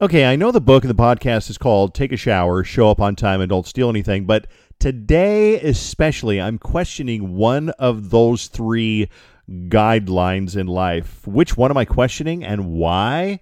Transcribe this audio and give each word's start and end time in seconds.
Okay, 0.00 0.24
I 0.24 0.36
know 0.36 0.52
the 0.52 0.60
book 0.60 0.84
and 0.84 0.90
the 0.90 1.02
podcast 1.02 1.50
is 1.50 1.58
called 1.58 1.92
Take 1.92 2.12
a 2.12 2.16
Shower, 2.16 2.62
Show 2.62 2.88
Up 2.88 3.00
on 3.00 3.16
Time, 3.16 3.40
and 3.40 3.48
Don't 3.48 3.66
Steal 3.66 3.90
Anything, 3.90 4.26
but 4.26 4.46
today 4.78 5.60
especially, 5.60 6.40
I'm 6.40 6.56
questioning 6.56 7.34
one 7.34 7.70
of 7.70 8.10
those 8.10 8.46
three 8.46 9.10
guidelines 9.50 10.56
in 10.56 10.68
life. 10.68 11.26
Which 11.26 11.56
one 11.56 11.72
am 11.72 11.76
I 11.76 11.84
questioning 11.84 12.44
and 12.44 12.66
why? 12.70 13.40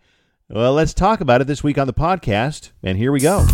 Well, 0.48 0.72
let's 0.72 0.94
talk 0.94 1.20
about 1.20 1.42
it 1.42 1.46
this 1.46 1.62
week 1.62 1.76
on 1.76 1.86
the 1.86 1.92
podcast, 1.92 2.70
and 2.82 2.96
here 2.96 3.12
we 3.12 3.20
go. 3.20 3.46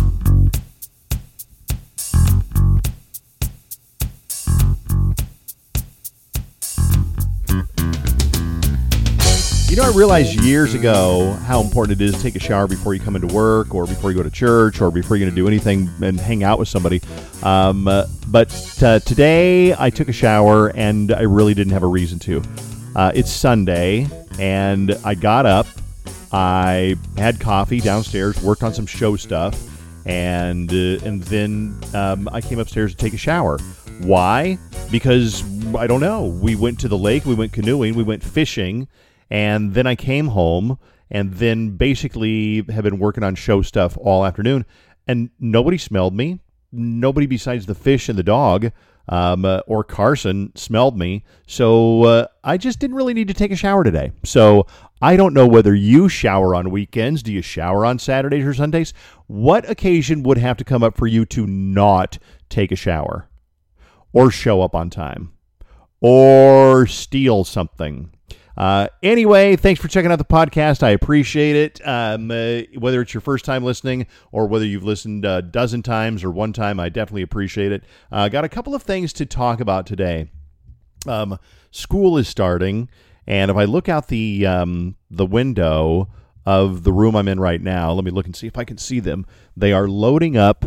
You 9.73 9.81
know, 9.81 9.85
I 9.85 9.91
realized 9.91 10.39
years 10.43 10.75
ago 10.75 11.31
how 11.47 11.59
important 11.59 11.99
it 11.99 12.05
is 12.05 12.13
to 12.13 12.21
take 12.21 12.35
a 12.35 12.39
shower 12.39 12.67
before 12.67 12.93
you 12.93 12.99
come 12.99 13.15
into 13.15 13.33
work 13.33 13.73
or 13.73 13.87
before 13.87 14.11
you 14.11 14.17
go 14.17 14.21
to 14.21 14.29
church 14.29 14.79
or 14.79 14.91
before 14.91 15.17
you're 15.17 15.25
going 15.25 15.35
to 15.35 15.41
do 15.41 15.47
anything 15.47 15.89
and 15.99 16.19
hang 16.19 16.43
out 16.43 16.59
with 16.59 16.67
somebody. 16.67 17.01
Um, 17.41 17.87
uh, 17.87 18.05
but 18.27 18.53
uh, 18.83 18.99
today 18.99 19.73
I 19.73 19.89
took 19.89 20.09
a 20.09 20.13
shower 20.13 20.67
and 20.75 21.11
I 21.11 21.23
really 21.23 21.55
didn't 21.55 21.73
have 21.73 21.81
a 21.81 21.87
reason 21.87 22.19
to. 22.19 22.43
Uh, 22.95 23.13
it's 23.15 23.31
Sunday 23.31 24.07
and 24.37 24.91
I 25.03 25.15
got 25.15 25.47
up, 25.47 25.65
I 26.31 26.95
had 27.17 27.39
coffee 27.39 27.79
downstairs, 27.79 28.39
worked 28.43 28.61
on 28.61 28.75
some 28.75 28.85
show 28.85 29.15
stuff, 29.15 29.59
and 30.05 30.71
uh, 30.71 31.03
and 31.03 31.23
then 31.23 31.75
um, 31.95 32.29
I 32.31 32.41
came 32.41 32.59
upstairs 32.59 32.91
to 32.91 32.97
take 32.97 33.15
a 33.15 33.17
shower. 33.17 33.57
Why? 34.01 34.59
Because 34.91 35.43
I 35.75 35.87
don't 35.87 35.99
know. 35.99 36.25
We 36.25 36.55
went 36.55 36.79
to 36.81 36.87
the 36.87 36.97
lake, 36.99 37.25
we 37.25 37.33
went 37.33 37.53
canoeing, 37.53 37.95
we 37.95 38.03
went 38.03 38.23
fishing 38.23 38.87
and 39.33 39.73
then 39.73 39.87
I 39.87 39.95
came 39.95 40.27
home 40.27 40.77
and 41.09 41.33
then 41.33 41.75
basically 41.75 42.63
have 42.69 42.83
been 42.83 42.99
working 42.99 43.23
on 43.23 43.33
show 43.33 43.63
stuff 43.63 43.97
all 43.97 44.25
afternoon. 44.25 44.63
And 45.07 45.31
nobody 45.39 45.79
smelled 45.79 46.13
me. 46.13 46.39
Nobody 46.71 47.25
besides 47.25 47.65
the 47.65 47.73
fish 47.73 48.09
and 48.09 48.17
the 48.17 48.23
dog 48.23 48.71
um, 49.09 49.43
uh, 49.43 49.61
or 49.65 49.83
Carson 49.83 50.51
smelled 50.55 50.95
me. 50.97 51.25
So 51.47 52.03
uh, 52.03 52.27
I 52.43 52.57
just 52.57 52.77
didn't 52.77 52.95
really 52.95 53.15
need 53.15 53.27
to 53.27 53.33
take 53.33 53.51
a 53.51 53.55
shower 53.55 53.83
today. 53.83 54.11
So 54.23 54.67
I 55.01 55.17
don't 55.17 55.33
know 55.33 55.47
whether 55.47 55.73
you 55.73 56.09
shower 56.09 56.53
on 56.53 56.69
weekends. 56.69 57.23
Do 57.23 57.33
you 57.33 57.41
shower 57.41 57.87
on 57.87 57.97
Saturdays 57.97 58.45
or 58.45 58.53
Sundays? 58.53 58.93
What 59.25 59.67
occasion 59.67 60.21
would 60.23 60.37
have 60.37 60.57
to 60.57 60.63
come 60.63 60.83
up 60.83 60.95
for 60.95 61.07
you 61.07 61.25
to 61.25 61.47
not 61.47 62.19
take 62.49 62.71
a 62.71 62.75
shower 62.75 63.29
or 64.13 64.29
show 64.29 64.61
up 64.61 64.75
on 64.75 64.91
time 64.91 65.33
or 66.01 66.85
steal 66.85 67.43
something? 67.43 68.11
Uh, 68.55 68.87
anyway, 69.01 69.55
thanks 69.55 69.81
for 69.81 69.87
checking 69.87 70.11
out 70.11 70.19
the 70.19 70.25
podcast. 70.25 70.83
I 70.83 70.91
appreciate 70.91 71.55
it. 71.55 71.87
Um, 71.87 72.29
uh, 72.29 72.61
whether 72.77 73.01
it's 73.01 73.13
your 73.13 73.21
first 73.21 73.45
time 73.45 73.63
listening 73.63 74.05
or 74.31 74.47
whether 74.47 74.65
you've 74.65 74.83
listened 74.83 75.25
a 75.25 75.41
dozen 75.41 75.81
times 75.81 76.23
or 76.23 76.31
one 76.31 76.53
time, 76.53 76.79
I 76.79 76.89
definitely 76.89 77.23
appreciate 77.23 77.71
it. 77.71 77.83
Uh, 78.11 78.29
got 78.29 78.43
a 78.43 78.49
couple 78.49 78.75
of 78.75 78.83
things 78.83 79.11
to 79.13 79.25
talk 79.25 79.59
about 79.59 79.87
today. 79.87 80.29
Um, 81.07 81.39
school 81.71 82.17
is 82.17 82.27
starting, 82.27 82.89
and 83.25 83.49
if 83.49 83.57
I 83.57 83.65
look 83.65 83.89
out 83.89 84.07
the 84.07 84.45
um, 84.45 84.95
the 85.09 85.25
window 85.25 86.09
of 86.45 86.83
the 86.83 86.93
room 86.93 87.15
I'm 87.15 87.27
in 87.27 87.39
right 87.39 87.61
now, 87.61 87.91
let 87.91 88.05
me 88.05 88.11
look 88.11 88.25
and 88.25 88.35
see 88.35 88.47
if 88.47 88.57
I 88.57 88.63
can 88.63 88.77
see 88.77 88.99
them. 88.99 89.25
They 89.57 89.73
are 89.73 89.87
loading 89.87 90.37
up. 90.37 90.65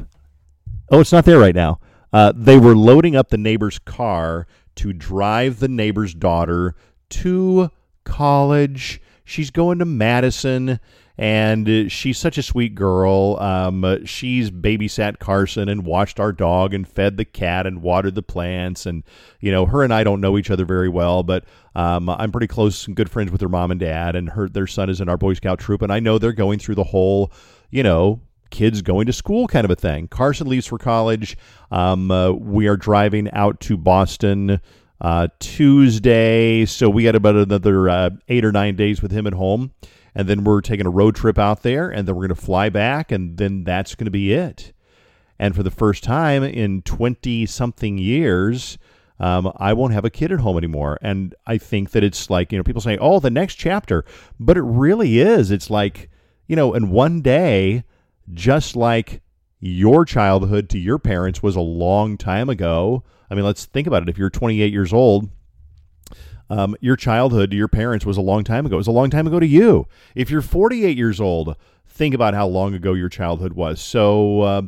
Oh, 0.91 1.01
it's 1.01 1.13
not 1.13 1.25
there 1.25 1.39
right 1.39 1.55
now. 1.55 1.81
Uh, 2.13 2.33
they 2.35 2.59
were 2.59 2.77
loading 2.77 3.17
up 3.17 3.29
the 3.29 3.39
neighbor's 3.39 3.79
car 3.79 4.47
to 4.77 4.93
drive 4.93 5.61
the 5.61 5.69
neighbor's 5.69 6.15
daughter 6.15 6.75
to 7.11 7.71
college. 8.05 9.01
She's 9.25 9.51
going 9.51 9.81
to 9.81 9.85
Madison, 9.85 10.79
and 11.19 11.69
uh, 11.69 11.89
she's 11.89 12.17
such 12.17 12.39
a 12.39 12.43
sweet 12.43 12.75
girl. 12.75 13.37
Um, 13.41 13.85
uh, 13.85 13.97
she's 14.05 14.51
babysat 14.51 15.19
Carson 15.19 15.69
and 15.69 15.85
watched 15.85 16.21
our 16.21 16.33
dog 16.33 16.73
and 16.73 16.87
fed 16.87 17.17
the 17.17 17.25
cat 17.25 17.67
and 17.67 17.83
watered 17.83 18.15
the 18.15 18.23
plants. 18.23 18.87
And, 18.87 19.03
you 19.41 19.51
know, 19.51 19.67
her 19.67 19.83
and 19.83 19.93
I 19.93 20.05
don't 20.05 20.21
know 20.21 20.39
each 20.39 20.51
other 20.51 20.65
very 20.65 20.89
well, 20.89 21.25
but 21.25 21.45
um, 21.75 22.09
I'm 22.09 22.31
pretty 22.31 22.47
close 22.47 22.87
and 22.87 22.95
good 22.95 23.11
friends 23.11 23.33
with 23.33 23.41
her 23.41 23.49
mom 23.49 23.73
and 23.73 23.81
dad. 23.81 24.15
And 24.15 24.31
her 24.31 24.49
their 24.49 24.69
son 24.69 24.89
is 24.89 25.01
in 25.01 25.09
our 25.09 25.17
Boy 25.17 25.35
Scout 25.35 25.59
troop, 25.59 25.83
and 25.83 25.93
I 25.93 25.99
know 25.99 26.19
they're 26.19 26.33
going 26.33 26.61
through 26.61 26.77
the 26.77 26.85
whole, 26.85 27.33
you 27.71 27.83
know, 27.83 28.21
kids 28.51 28.81
going 28.81 29.07
to 29.07 29.13
school 29.13 29.49
kind 29.49 29.65
of 29.65 29.71
a 29.73 29.77
thing. 29.77 30.07
Carson 30.07 30.49
leaves 30.49 30.67
for 30.67 30.79
college. 30.79 31.37
Um, 31.73 32.11
uh, 32.13 32.31
we 32.31 32.69
are 32.69 32.77
driving 32.77 33.29
out 33.33 33.59
to 33.63 33.77
Boston 33.77 34.61
uh, 35.01 35.29
Tuesday. 35.39 36.65
So 36.67 36.89
we 36.89 37.05
got 37.05 37.15
about 37.15 37.37
another 37.37 37.89
uh, 37.89 38.11
eight 38.29 38.45
or 38.45 38.53
nine 38.53 38.77
days 38.77 39.03
with 39.03 39.11
him 39.11 39.27
at 39.27 39.35
home. 39.35 39.73
And 40.15 40.29
then 40.29 40.45
we're 40.45 40.63
taking 40.63 40.87
a 40.87 40.91
road 40.91 41.15
trip 41.15 41.39
out 41.39 41.63
there, 41.63 41.91
and 41.91 42.09
then 42.09 42.15
we're 42.17 42.27
going 42.27 42.37
to 42.37 42.43
fly 42.43 42.71
back, 42.71 43.13
and 43.13 43.37
then 43.37 43.65
that's 43.65 43.95
going 43.95 44.07
to 44.07 44.11
be 44.11 44.33
it. 44.33 44.73
And 45.39 45.55
for 45.55 45.63
the 45.63 45.71
first 45.71 46.03
time 46.03 46.43
in 46.43 46.81
20 46.83 47.45
something 47.45 47.99
years, 47.99 48.79
um, 49.19 49.53
I 49.57 49.73
won't 49.73 49.93
have 49.93 50.05
a 50.05 50.11
kid 50.11 50.33
at 50.33 50.41
home 50.41 50.57
anymore. 50.57 50.99
And 51.03 51.35
I 51.47 51.59
think 51.59 51.91
that 51.91 52.05
it's 52.05 52.31
like, 52.31 52.53
you 52.53 52.59
know, 52.59 52.65
people 52.65 52.81
say, 52.81 52.99
oh, 52.99 53.21
the 53.21 53.31
next 53.31 53.57
chapter. 53.57 54.05
But 54.39 54.57
it 54.57 54.63
really 54.63 55.19
is. 55.19 55.51
It's 55.51 55.71
like, 55.71 56.11
you 56.47 56.57
know, 56.57 56.75
in 56.75 56.91
one 56.91 57.23
day, 57.23 57.85
just 58.33 58.77
like 58.77 59.21
your 59.61 60.05
childhood 60.05 60.69
to 60.71 60.79
your 60.79 60.99
parents 60.99 61.43
was 61.43 61.57
a 61.57 61.61
long 61.61 62.17
time 62.17 62.49
ago, 62.49 63.03
I 63.31 63.35
mean, 63.35 63.45
let's 63.45 63.65
think 63.65 63.87
about 63.87 64.03
it. 64.03 64.09
If 64.09 64.19
you're 64.19 64.31
28 64.31 64.73
years 64.73 64.93
old, 64.93 65.31
um, 66.49 66.77
your 66.81 66.97
childhood 66.97 67.51
to 67.51 67.57
your 67.57 67.69
parents 67.69 68.07
was 68.07 68.17
a 68.17 68.23
long 68.23 68.45
time 68.45 68.67
ago. 68.67 68.77
It 68.77 68.79
was 68.79 68.87
a 68.87 68.93
long 68.93 69.11
time 69.11 69.27
ago 69.27 69.41
to 69.41 69.47
you. 69.47 69.87
If 70.15 70.31
you're 70.31 70.43
48 70.43 70.97
years 70.97 71.21
old, 71.21 71.57
think 71.89 72.15
about 72.15 72.35
how 72.35 72.47
long 72.47 72.75
ago 72.75 72.93
your 72.93 73.09
childhood 73.09 73.55
was. 73.55 73.81
So 73.81 74.41
uh, 74.43 74.63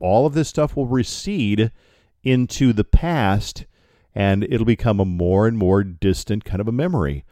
all 0.00 0.26
of 0.26 0.34
this 0.34 0.48
stuff 0.48 0.76
will 0.76 0.86
recede 0.86 1.70
into 2.22 2.72
the 2.72 2.84
past 2.84 3.66
and 4.14 4.44
it'll 4.44 4.64
become 4.64 5.00
a 5.00 5.04
more 5.04 5.46
and 5.46 5.58
more 5.58 5.82
distant 5.82 6.44
kind 6.44 6.60
of 6.60 6.68
a 6.68 6.72
memory. 6.72 7.24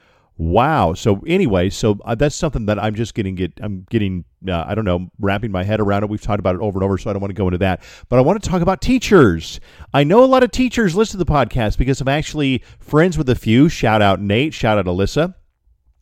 Wow. 0.43 0.95
So 0.95 1.23
anyway, 1.25 1.71
so 1.71 2.01
uh, 2.05 2.17
that's 2.17 2.35
something 2.35 2.67
that 2.67 2.77
I'm 2.77 2.97
just 2.97 3.15
getting 3.15 3.37
get 3.37 3.53
I'm 3.63 3.87
getting 3.89 4.25
uh, 4.49 4.65
I 4.67 4.75
don't 4.75 4.85
know 4.85 5.09
wrapping 5.21 5.53
my 5.53 5.63
head 5.63 5.79
around 5.79 6.03
it. 6.03 6.11
We've 6.11 6.21
talked 6.21 6.41
about 6.41 6.57
it 6.57 6.61
over 6.61 6.81
and 6.81 6.85
over, 6.85 6.99
so 6.99 7.09
I 7.09 7.13
don't 7.13 7.23
want 7.23 7.31
to 7.31 7.39
go 7.39 7.47
into 7.47 7.59
that. 7.59 7.81
But 8.09 8.19
I 8.19 8.23
want 8.23 8.43
to 8.43 8.51
talk 8.51 8.61
about 8.61 8.81
teachers. 8.81 9.61
I 9.95 10.03
know 10.03 10.25
a 10.25 10.27
lot 10.27 10.43
of 10.43 10.51
teachers 10.51 10.97
listen 10.97 11.21
to 11.21 11.25
the 11.25 11.33
podcast 11.33 11.79
because 11.79 12.01
I'm 12.01 12.09
actually 12.09 12.65
friends 12.81 13.17
with 13.17 13.29
a 13.29 13.37
few. 13.37 13.69
Shout 13.69 14.03
out 14.03 14.21
Nate. 14.21 14.53
Shout 14.53 14.79
out 14.79 14.87
Alyssa. 14.87 15.37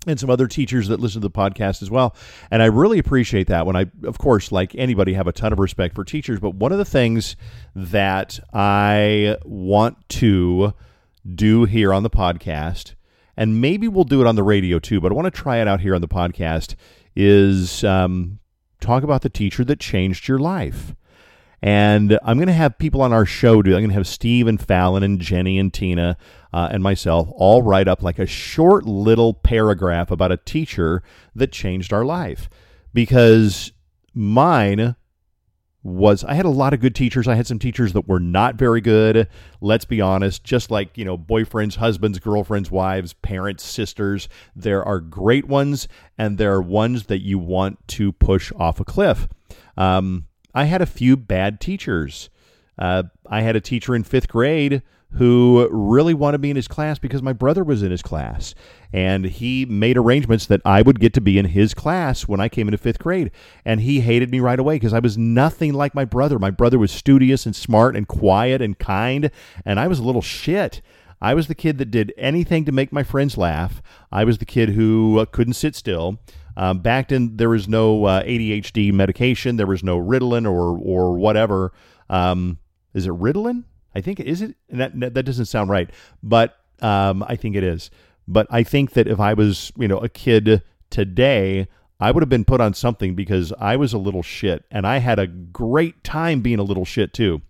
And 0.06 0.18
some 0.18 0.30
other 0.30 0.46
teachers 0.46 0.88
that 0.88 1.00
listen 1.00 1.20
to 1.20 1.28
the 1.28 1.30
podcast 1.30 1.82
as 1.82 1.90
well. 1.90 2.16
And 2.50 2.62
I 2.62 2.66
really 2.66 2.98
appreciate 2.98 3.48
that. 3.48 3.66
When 3.66 3.76
I, 3.76 3.90
of 4.04 4.16
course, 4.16 4.50
like 4.50 4.74
anybody, 4.74 5.12
have 5.12 5.26
a 5.26 5.32
ton 5.32 5.52
of 5.52 5.58
respect 5.58 5.94
for 5.94 6.02
teachers. 6.02 6.40
But 6.40 6.54
one 6.54 6.72
of 6.72 6.78
the 6.78 6.86
things 6.86 7.36
that 7.76 8.40
I 8.54 9.36
want 9.44 10.08
to 10.08 10.72
do 11.34 11.66
here 11.66 11.92
on 11.92 12.04
the 12.04 12.08
podcast 12.08 12.94
and 13.40 13.58
maybe 13.58 13.88
we'll 13.88 14.04
do 14.04 14.20
it 14.20 14.26
on 14.26 14.36
the 14.36 14.42
radio 14.42 14.78
too, 14.78 15.00
but 15.00 15.10
I 15.10 15.14
want 15.14 15.24
to 15.24 15.30
try 15.30 15.62
it 15.62 15.66
out 15.66 15.80
here 15.80 15.94
on 15.94 16.02
the 16.02 16.08
podcast, 16.08 16.74
is 17.16 17.82
um, 17.82 18.38
talk 18.80 19.02
about 19.02 19.22
the 19.22 19.30
teacher 19.30 19.64
that 19.64 19.80
changed 19.80 20.28
your 20.28 20.38
life. 20.38 20.94
And 21.62 22.18
I'm 22.22 22.36
going 22.36 22.48
to 22.48 22.52
have 22.52 22.76
people 22.76 23.00
on 23.00 23.14
our 23.14 23.24
show 23.24 23.62
do. 23.62 23.70
I'm 23.70 23.80
going 23.80 23.88
to 23.88 23.94
have 23.94 24.06
Steve 24.06 24.46
and 24.46 24.60
Fallon 24.60 25.02
and 25.02 25.18
Jenny 25.18 25.58
and 25.58 25.72
Tina 25.72 26.18
uh, 26.52 26.68
and 26.70 26.82
myself 26.82 27.30
all 27.32 27.62
write 27.62 27.88
up 27.88 28.02
like 28.02 28.18
a 28.18 28.26
short 28.26 28.84
little 28.84 29.32
paragraph 29.32 30.10
about 30.10 30.32
a 30.32 30.36
teacher 30.36 31.02
that 31.34 31.50
changed 31.50 31.94
our 31.94 32.04
life. 32.04 32.50
Because 32.92 33.72
mine 34.12 34.96
was 35.82 36.24
I 36.24 36.34
had 36.34 36.44
a 36.44 36.50
lot 36.50 36.74
of 36.74 36.80
good 36.80 36.94
teachers. 36.94 37.26
I 37.26 37.34
had 37.34 37.46
some 37.46 37.58
teachers 37.58 37.92
that 37.94 38.06
were 38.06 38.20
not 38.20 38.56
very 38.56 38.80
good. 38.80 39.28
Let's 39.60 39.84
be 39.84 40.00
honest, 40.00 40.44
just 40.44 40.70
like, 40.70 40.96
you 40.98 41.04
know, 41.04 41.16
boyfriends, 41.16 41.76
husbands, 41.76 42.18
girlfriends, 42.18 42.70
wives, 42.70 43.14
parents, 43.14 43.64
sisters, 43.64 44.28
there 44.54 44.84
are 44.84 45.00
great 45.00 45.46
ones 45.46 45.88
and 46.18 46.36
there 46.36 46.52
are 46.52 46.62
ones 46.62 47.06
that 47.06 47.22
you 47.22 47.38
want 47.38 47.86
to 47.88 48.12
push 48.12 48.52
off 48.56 48.80
a 48.80 48.84
cliff. 48.84 49.26
Um, 49.76 50.26
I 50.54 50.64
had 50.64 50.82
a 50.82 50.86
few 50.86 51.16
bad 51.16 51.60
teachers. 51.60 52.28
Uh, 52.78 53.04
I 53.26 53.42
had 53.42 53.56
a 53.56 53.60
teacher 53.60 53.94
in 53.94 54.04
fifth 54.04 54.28
grade 54.28 54.82
who 55.12 55.68
really 55.70 56.14
wanted 56.14 56.40
me 56.40 56.50
in 56.50 56.56
his 56.56 56.68
class 56.68 56.98
because 56.98 57.22
my 57.22 57.32
brother 57.32 57.64
was 57.64 57.82
in 57.82 57.90
his 57.90 58.02
class. 58.02 58.54
And 58.92 59.24
he 59.24 59.64
made 59.64 59.96
arrangements 59.96 60.46
that 60.46 60.60
I 60.64 60.82
would 60.82 61.00
get 61.00 61.14
to 61.14 61.20
be 61.20 61.38
in 61.38 61.46
his 61.46 61.74
class 61.74 62.28
when 62.28 62.40
I 62.40 62.48
came 62.48 62.68
into 62.68 62.78
fifth 62.78 62.98
grade. 62.98 63.30
And 63.64 63.80
he 63.80 64.00
hated 64.00 64.30
me 64.30 64.40
right 64.40 64.58
away 64.58 64.76
because 64.76 64.92
I 64.92 64.98
was 65.00 65.18
nothing 65.18 65.74
like 65.74 65.94
my 65.94 66.04
brother. 66.04 66.38
My 66.38 66.50
brother 66.50 66.78
was 66.78 66.92
studious 66.92 67.44
and 67.46 67.54
smart 67.54 67.96
and 67.96 68.06
quiet 68.06 68.62
and 68.62 68.78
kind, 68.78 69.30
and 69.64 69.80
I 69.80 69.88
was 69.88 69.98
a 69.98 70.04
little 70.04 70.22
shit. 70.22 70.80
I 71.20 71.34
was 71.34 71.48
the 71.48 71.54
kid 71.54 71.78
that 71.78 71.90
did 71.90 72.14
anything 72.16 72.64
to 72.64 72.72
make 72.72 72.92
my 72.92 73.02
friends 73.02 73.36
laugh. 73.36 73.82
I 74.10 74.24
was 74.24 74.38
the 74.38 74.46
kid 74.46 74.70
who 74.70 75.18
uh, 75.18 75.26
couldn't 75.26 75.54
sit 75.54 75.76
still. 75.76 76.18
Um, 76.56 76.78
back 76.78 77.08
then, 77.08 77.36
there 77.36 77.50
was 77.50 77.68
no 77.68 78.04
uh, 78.06 78.22
ADHD 78.22 78.92
medication. 78.92 79.56
There 79.56 79.66
was 79.66 79.84
no 79.84 79.98
Ritalin 79.98 80.50
or 80.50 80.78
or 80.78 81.14
whatever. 81.14 81.72
Um, 82.08 82.58
is 82.94 83.06
it 83.06 83.12
Ritalin? 83.12 83.64
I 83.94 84.00
think 84.00 84.20
is 84.20 84.42
it. 84.42 84.54
That 84.68 84.98
that 85.14 85.22
doesn't 85.24 85.46
sound 85.46 85.70
right, 85.70 85.90
but 86.22 86.56
um, 86.80 87.24
I 87.26 87.36
think 87.36 87.56
it 87.56 87.64
is. 87.64 87.90
But 88.28 88.46
I 88.50 88.62
think 88.62 88.92
that 88.92 89.08
if 89.08 89.18
I 89.18 89.34
was, 89.34 89.72
you 89.76 89.88
know, 89.88 89.98
a 89.98 90.08
kid 90.08 90.62
today, 90.88 91.66
I 91.98 92.10
would 92.10 92.22
have 92.22 92.28
been 92.28 92.44
put 92.44 92.60
on 92.60 92.74
something 92.74 93.14
because 93.14 93.52
I 93.58 93.76
was 93.76 93.92
a 93.92 93.98
little 93.98 94.22
shit 94.22 94.64
and 94.70 94.86
I 94.86 94.98
had 94.98 95.18
a 95.18 95.26
great 95.26 96.02
time 96.04 96.40
being 96.40 96.58
a 96.58 96.64
little 96.64 96.84
shit 96.84 97.12
too. 97.12 97.42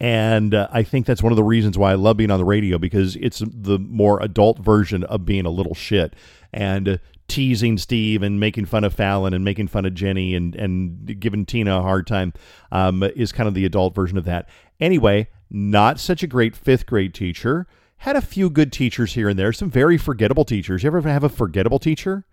And 0.00 0.52
uh, 0.52 0.68
I 0.72 0.82
think 0.82 1.06
that's 1.06 1.22
one 1.22 1.32
of 1.32 1.36
the 1.36 1.44
reasons 1.44 1.78
why 1.78 1.92
I 1.92 1.94
love 1.94 2.16
being 2.16 2.32
on 2.32 2.38
the 2.38 2.44
radio 2.44 2.76
because 2.76 3.14
it's 3.16 3.40
the 3.46 3.78
more 3.78 4.20
adult 4.20 4.58
version 4.58 5.04
of 5.04 5.24
being 5.24 5.46
a 5.46 5.50
little 5.50 5.74
shit 5.74 6.14
and 6.52 6.98
teasing 7.32 7.78
Steve 7.78 8.22
and 8.22 8.38
making 8.38 8.66
fun 8.66 8.84
of 8.84 8.92
Fallon 8.92 9.32
and 9.32 9.42
making 9.42 9.68
fun 9.68 9.86
of 9.86 9.94
Jenny 9.94 10.34
and, 10.34 10.54
and 10.54 11.18
giving 11.18 11.46
Tina 11.46 11.78
a 11.78 11.82
hard 11.82 12.06
time 12.06 12.34
um, 12.70 13.02
is 13.02 13.32
kind 13.32 13.48
of 13.48 13.54
the 13.54 13.64
adult 13.64 13.94
version 13.94 14.18
of 14.18 14.26
that. 14.26 14.50
Anyway, 14.78 15.28
not 15.50 15.98
such 15.98 16.22
a 16.22 16.26
great 16.26 16.54
fifth 16.54 16.84
grade 16.84 17.14
teacher. 17.14 17.66
Had 17.96 18.16
a 18.16 18.20
few 18.20 18.50
good 18.50 18.70
teachers 18.70 19.14
here 19.14 19.30
and 19.30 19.38
there, 19.38 19.50
some 19.52 19.70
very 19.70 19.96
forgettable 19.96 20.44
teachers. 20.44 20.82
You 20.82 20.88
ever 20.88 21.00
have 21.08 21.24
a 21.24 21.30
forgettable 21.30 21.78
teacher? 21.78 22.26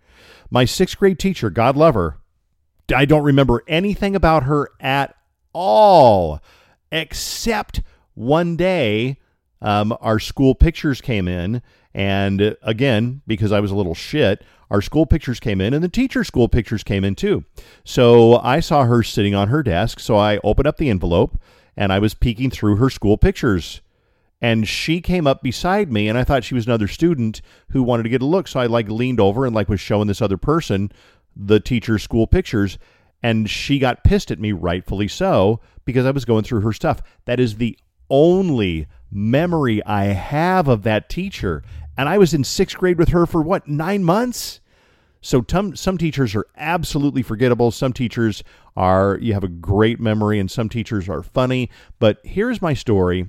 My 0.50 0.66
sixth 0.66 0.98
grade 0.98 1.18
teacher, 1.18 1.48
God 1.48 1.76
love 1.76 1.94
her, 1.94 2.18
I 2.94 3.06
don't 3.06 3.22
remember 3.22 3.62
anything 3.66 4.14
about 4.14 4.42
her 4.42 4.70
at 4.80 5.16
all 5.54 6.40
except 6.92 7.80
one 8.14 8.56
day 8.56 9.18
um, 9.62 9.96
our 10.00 10.18
school 10.18 10.54
pictures 10.54 11.00
came 11.00 11.26
in. 11.26 11.62
And 11.94 12.56
again, 12.62 13.22
because 13.26 13.50
I 13.50 13.60
was 13.60 13.70
a 13.70 13.76
little 13.76 13.94
shit, 13.94 14.44
our 14.70 14.80
school 14.80 15.06
pictures 15.06 15.40
came 15.40 15.60
in 15.60 15.74
and 15.74 15.82
the 15.82 15.88
teacher 15.88 16.22
school 16.24 16.48
pictures 16.48 16.84
came 16.84 17.04
in 17.04 17.14
too. 17.14 17.44
So 17.84 18.36
I 18.38 18.60
saw 18.60 18.84
her 18.84 19.02
sitting 19.02 19.34
on 19.34 19.48
her 19.48 19.62
desk. 19.62 19.98
So 20.00 20.16
I 20.16 20.38
opened 20.44 20.68
up 20.68 20.76
the 20.76 20.90
envelope 20.90 21.38
and 21.76 21.92
I 21.92 21.98
was 21.98 22.14
peeking 22.14 22.50
through 22.50 22.76
her 22.76 22.90
school 22.90 23.16
pictures. 23.16 23.80
And 24.40 24.66
she 24.66 25.00
came 25.00 25.26
up 25.26 25.42
beside 25.42 25.92
me 25.92 26.08
and 26.08 26.16
I 26.16 26.24
thought 26.24 26.44
she 26.44 26.54
was 26.54 26.66
another 26.66 26.88
student 26.88 27.42
who 27.70 27.82
wanted 27.82 28.04
to 28.04 28.08
get 28.08 28.22
a 28.22 28.26
look. 28.26 28.48
So 28.48 28.60
I 28.60 28.66
like 28.66 28.88
leaned 28.88 29.20
over 29.20 29.44
and 29.44 29.54
like 29.54 29.68
was 29.68 29.80
showing 29.80 30.06
this 30.06 30.22
other 30.22 30.38
person 30.38 30.90
the 31.36 31.60
teacher's 31.60 32.02
school 32.02 32.26
pictures. 32.26 32.78
And 33.22 33.50
she 33.50 33.78
got 33.78 34.02
pissed 34.02 34.30
at 34.30 34.38
me, 34.38 34.52
rightfully 34.52 35.08
so, 35.08 35.60
because 35.84 36.06
I 36.06 36.10
was 36.10 36.24
going 36.24 36.44
through 36.44 36.62
her 36.62 36.72
stuff. 36.72 37.02
That 37.26 37.38
is 37.38 37.56
the 37.56 37.76
only 38.08 38.86
memory 39.10 39.84
I 39.84 40.06
have 40.06 40.68
of 40.68 40.84
that 40.84 41.08
teacher. 41.08 41.62
And 41.96 42.08
I 42.08 42.18
was 42.18 42.32
in 42.34 42.44
sixth 42.44 42.76
grade 42.76 42.98
with 42.98 43.10
her 43.10 43.26
for 43.26 43.42
what, 43.42 43.68
nine 43.68 44.04
months? 44.04 44.60
So 45.20 45.44
some 45.48 45.76
some 45.76 45.98
teachers 45.98 46.34
are 46.34 46.46
absolutely 46.56 47.22
forgettable. 47.22 47.70
Some 47.70 47.92
teachers 47.92 48.42
are 48.76 49.18
you 49.20 49.34
have 49.34 49.44
a 49.44 49.48
great 49.48 50.00
memory, 50.00 50.38
and 50.38 50.50
some 50.50 50.68
teachers 50.68 51.08
are 51.08 51.22
funny. 51.22 51.68
But 51.98 52.20
here's 52.24 52.62
my 52.62 52.72
story 52.72 53.28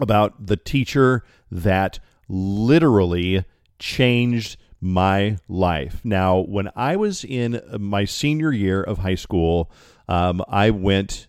about 0.00 0.46
the 0.46 0.56
teacher 0.56 1.24
that 1.50 1.98
literally 2.28 3.44
changed 3.78 4.58
my 4.80 5.38
life. 5.48 6.00
Now, 6.04 6.40
when 6.40 6.70
I 6.74 6.96
was 6.96 7.24
in 7.24 7.60
my 7.78 8.04
senior 8.04 8.52
year 8.52 8.82
of 8.82 8.98
high 8.98 9.14
school, 9.16 9.70
um, 10.08 10.42
I 10.48 10.70
went 10.70 11.28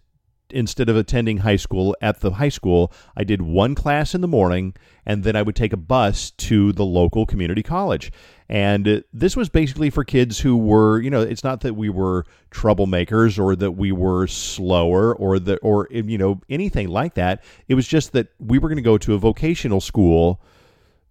instead 0.54 0.90
of 0.90 0.96
attending 0.96 1.38
high 1.40 1.56
school 1.56 1.96
at 2.02 2.22
the 2.22 2.32
high 2.32 2.50
school, 2.50 2.92
I 3.18 3.24
did 3.24 3.42
one 3.42 3.76
class 3.76 4.14
in 4.14 4.22
the 4.22 4.28
morning 4.28 4.76
and 5.06 5.24
then 5.24 5.36
I 5.36 5.42
would 5.42 5.56
take 5.56 5.74
a 5.74 5.78
bus 5.78 6.32
to 6.32 6.72
the 6.72 6.86
local 6.86 7.26
community 7.26 7.64
college. 7.64 8.12
And 8.48 8.88
uh, 8.88 9.02
this 9.12 9.36
was 9.36 9.50
basically 9.50 9.90
for 9.90 10.04
kids 10.04 10.40
who 10.40 10.56
were, 10.56 11.02
you 11.02 11.10
know, 11.10 11.22
it's 11.22 11.44
not 11.44 11.62
that 11.62 11.74
we 11.74 11.90
were 11.90 12.26
troublemakers 12.52 13.40
or 13.40 13.56
that 13.56 13.72
we 13.72 13.92
were 13.92 14.28
slower 14.28 15.16
or 15.16 15.40
that, 15.40 15.60
or, 15.62 15.88
you 15.92 16.18
know, 16.18 16.40
anything 16.50 16.88
like 16.88 17.16
that. 17.16 17.44
It 17.68 17.76
was 17.76 17.88
just 17.88 18.14
that 18.14 18.28
we 18.40 18.60
were 18.60 18.70
going 18.70 18.78
to 18.78 18.84
go 18.84 18.98
to 18.98 19.14
a 19.14 19.18
vocational 19.18 19.82
school 19.82 20.42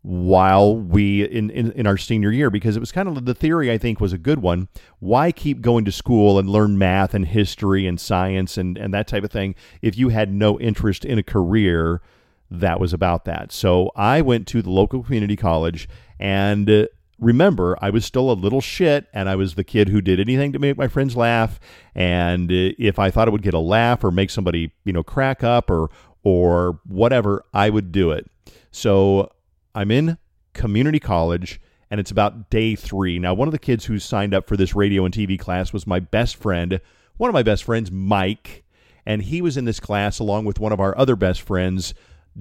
while 0.02 0.76
we 0.76 1.22
in, 1.24 1.48
in, 1.50 1.70
in 1.72 1.86
our 1.86 1.96
senior 1.96 2.32
year 2.32 2.50
because 2.50 2.76
it 2.76 2.80
was 2.80 2.90
kind 2.90 3.08
of 3.08 3.24
the 3.24 3.34
theory 3.34 3.70
I 3.70 3.78
think 3.78 4.00
was 4.00 4.12
a 4.12 4.18
good 4.18 4.40
one. 4.40 4.68
Why 4.98 5.30
keep 5.30 5.60
going 5.60 5.84
to 5.84 5.92
school 5.92 6.38
and 6.38 6.48
learn 6.48 6.76
math 6.76 7.14
and 7.14 7.26
history 7.26 7.86
and 7.86 8.00
science 8.00 8.58
and, 8.58 8.76
and 8.76 8.92
that 8.92 9.06
type 9.06 9.22
of 9.22 9.30
thing 9.30 9.54
if 9.80 9.96
you 9.96 10.08
had 10.08 10.32
no 10.32 10.58
interest 10.58 11.04
in 11.04 11.18
a 11.18 11.22
career 11.22 12.02
that 12.50 12.80
was 12.80 12.92
about 12.92 13.24
that? 13.26 13.52
So 13.52 13.92
I 13.94 14.22
went 14.22 14.48
to 14.48 14.60
the 14.60 14.70
local 14.70 15.04
community 15.04 15.36
college 15.36 15.88
and 16.18 16.68
uh, 16.68 16.86
remember 17.20 17.78
I 17.80 17.90
was 17.90 18.04
still 18.04 18.28
a 18.28 18.34
little 18.34 18.60
shit 18.60 19.06
and 19.14 19.28
I 19.28 19.36
was 19.36 19.54
the 19.54 19.64
kid 19.64 19.88
who 19.88 20.00
did 20.00 20.18
anything 20.18 20.52
to 20.52 20.58
make 20.58 20.76
my 20.76 20.88
friends 20.88 21.16
laugh 21.16 21.60
and 21.94 22.50
uh, 22.50 22.74
if 22.76 22.98
I 22.98 23.12
thought 23.12 23.28
it 23.28 23.30
would 23.30 23.42
get 23.42 23.54
a 23.54 23.60
laugh 23.60 24.02
or 24.02 24.10
make 24.10 24.30
somebody, 24.30 24.72
you 24.84 24.92
know, 24.92 25.04
crack 25.04 25.44
up 25.44 25.70
or 25.70 25.90
or 26.24 26.80
whatever, 26.86 27.44
I 27.54 27.70
would 27.70 27.92
do 27.92 28.10
it. 28.10 28.28
So 28.72 29.30
I'm 29.74 29.90
in 29.90 30.18
community 30.52 31.00
college 31.00 31.60
and 31.90 32.00
it's 32.00 32.10
about 32.10 32.50
day 32.50 32.74
three. 32.74 33.18
Now, 33.18 33.34
one 33.34 33.48
of 33.48 33.52
the 33.52 33.58
kids 33.58 33.84
who 33.84 33.98
signed 33.98 34.32
up 34.32 34.48
for 34.48 34.56
this 34.56 34.74
radio 34.74 35.04
and 35.04 35.12
TV 35.12 35.38
class 35.38 35.72
was 35.72 35.86
my 35.86 36.00
best 36.00 36.36
friend, 36.36 36.80
one 37.18 37.28
of 37.28 37.34
my 37.34 37.42
best 37.42 37.64
friends, 37.64 37.90
Mike. 37.90 38.64
And 39.04 39.22
he 39.22 39.42
was 39.42 39.56
in 39.56 39.66
this 39.66 39.80
class 39.80 40.18
along 40.18 40.44
with 40.44 40.58
one 40.58 40.72
of 40.72 40.80
our 40.80 40.96
other 40.96 41.16
best 41.16 41.42
friends, 41.42 41.92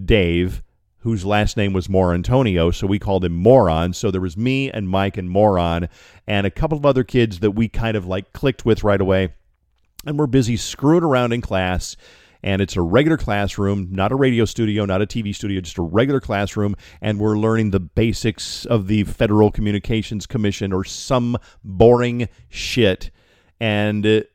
Dave, 0.05 0.63
whose 0.99 1.25
last 1.25 1.57
name 1.57 1.73
was 1.73 1.87
Morantonio, 1.87 2.73
so 2.73 2.85
we 2.87 2.99
called 2.99 3.25
him 3.25 3.33
Moron. 3.33 3.93
So 3.93 4.11
there 4.11 4.21
was 4.21 4.37
me 4.37 4.71
and 4.71 4.87
Mike 4.87 5.17
and 5.17 5.29
Moron 5.29 5.89
and 6.27 6.47
a 6.47 6.51
couple 6.51 6.77
of 6.77 6.85
other 6.85 7.03
kids 7.03 7.39
that 7.39 7.51
we 7.51 7.67
kind 7.67 7.97
of 7.97 8.05
like 8.05 8.31
clicked 8.33 8.65
with 8.65 8.83
right 8.83 9.01
away. 9.01 9.33
And 10.05 10.17
we're 10.17 10.27
busy 10.27 10.55
screwing 10.55 11.03
around 11.03 11.33
in 11.33 11.41
class 11.41 11.97
and 12.43 12.61
it's 12.61 12.75
a 12.75 12.81
regular 12.81 13.17
classroom, 13.17 13.87
not 13.91 14.11
a 14.11 14.15
radio 14.15 14.45
studio, 14.45 14.85
not 14.85 15.01
a 15.01 15.05
TV 15.05 15.33
studio, 15.33 15.61
just 15.61 15.77
a 15.77 15.83
regular 15.83 16.19
classroom, 16.19 16.75
and 17.01 17.19
we're 17.19 17.37
learning 17.37 17.71
the 17.71 17.79
basics 17.79 18.65
of 18.65 18.87
the 18.87 19.03
Federal 19.03 19.51
Communications 19.51 20.25
Commission 20.25 20.73
or 20.73 20.83
some 20.83 21.37
boring 21.63 22.27
shit. 22.49 23.11
And 23.59 24.05
it, 24.05 24.31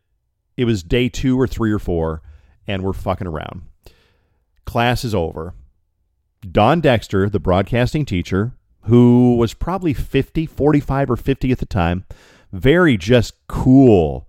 it 0.57 0.65
was 0.65 0.83
day 0.83 1.09
two 1.09 1.39
or 1.39 1.47
three 1.47 1.73
or 1.73 1.79
four, 1.79 2.23
and 2.67 2.83
we're 2.83 2.93
fucking 2.93 3.27
around. 3.27 3.63
Class 4.65 5.05
is 5.05 5.15
over. 5.15 5.55
Don 6.51 6.81
Dexter, 6.81 7.29
the 7.29 7.41
broadcasting 7.41 8.05
teacher, 8.05 8.53
who 8.83 9.37
was 9.37 9.53
probably 9.53 9.93
50, 9.93 10.47
45 10.47 11.11
or 11.11 11.17
50 11.17 11.51
at 11.51 11.59
the 11.59 11.67
time, 11.67 12.05
very 12.53 12.97
just 12.97 13.35
cool 13.49 14.26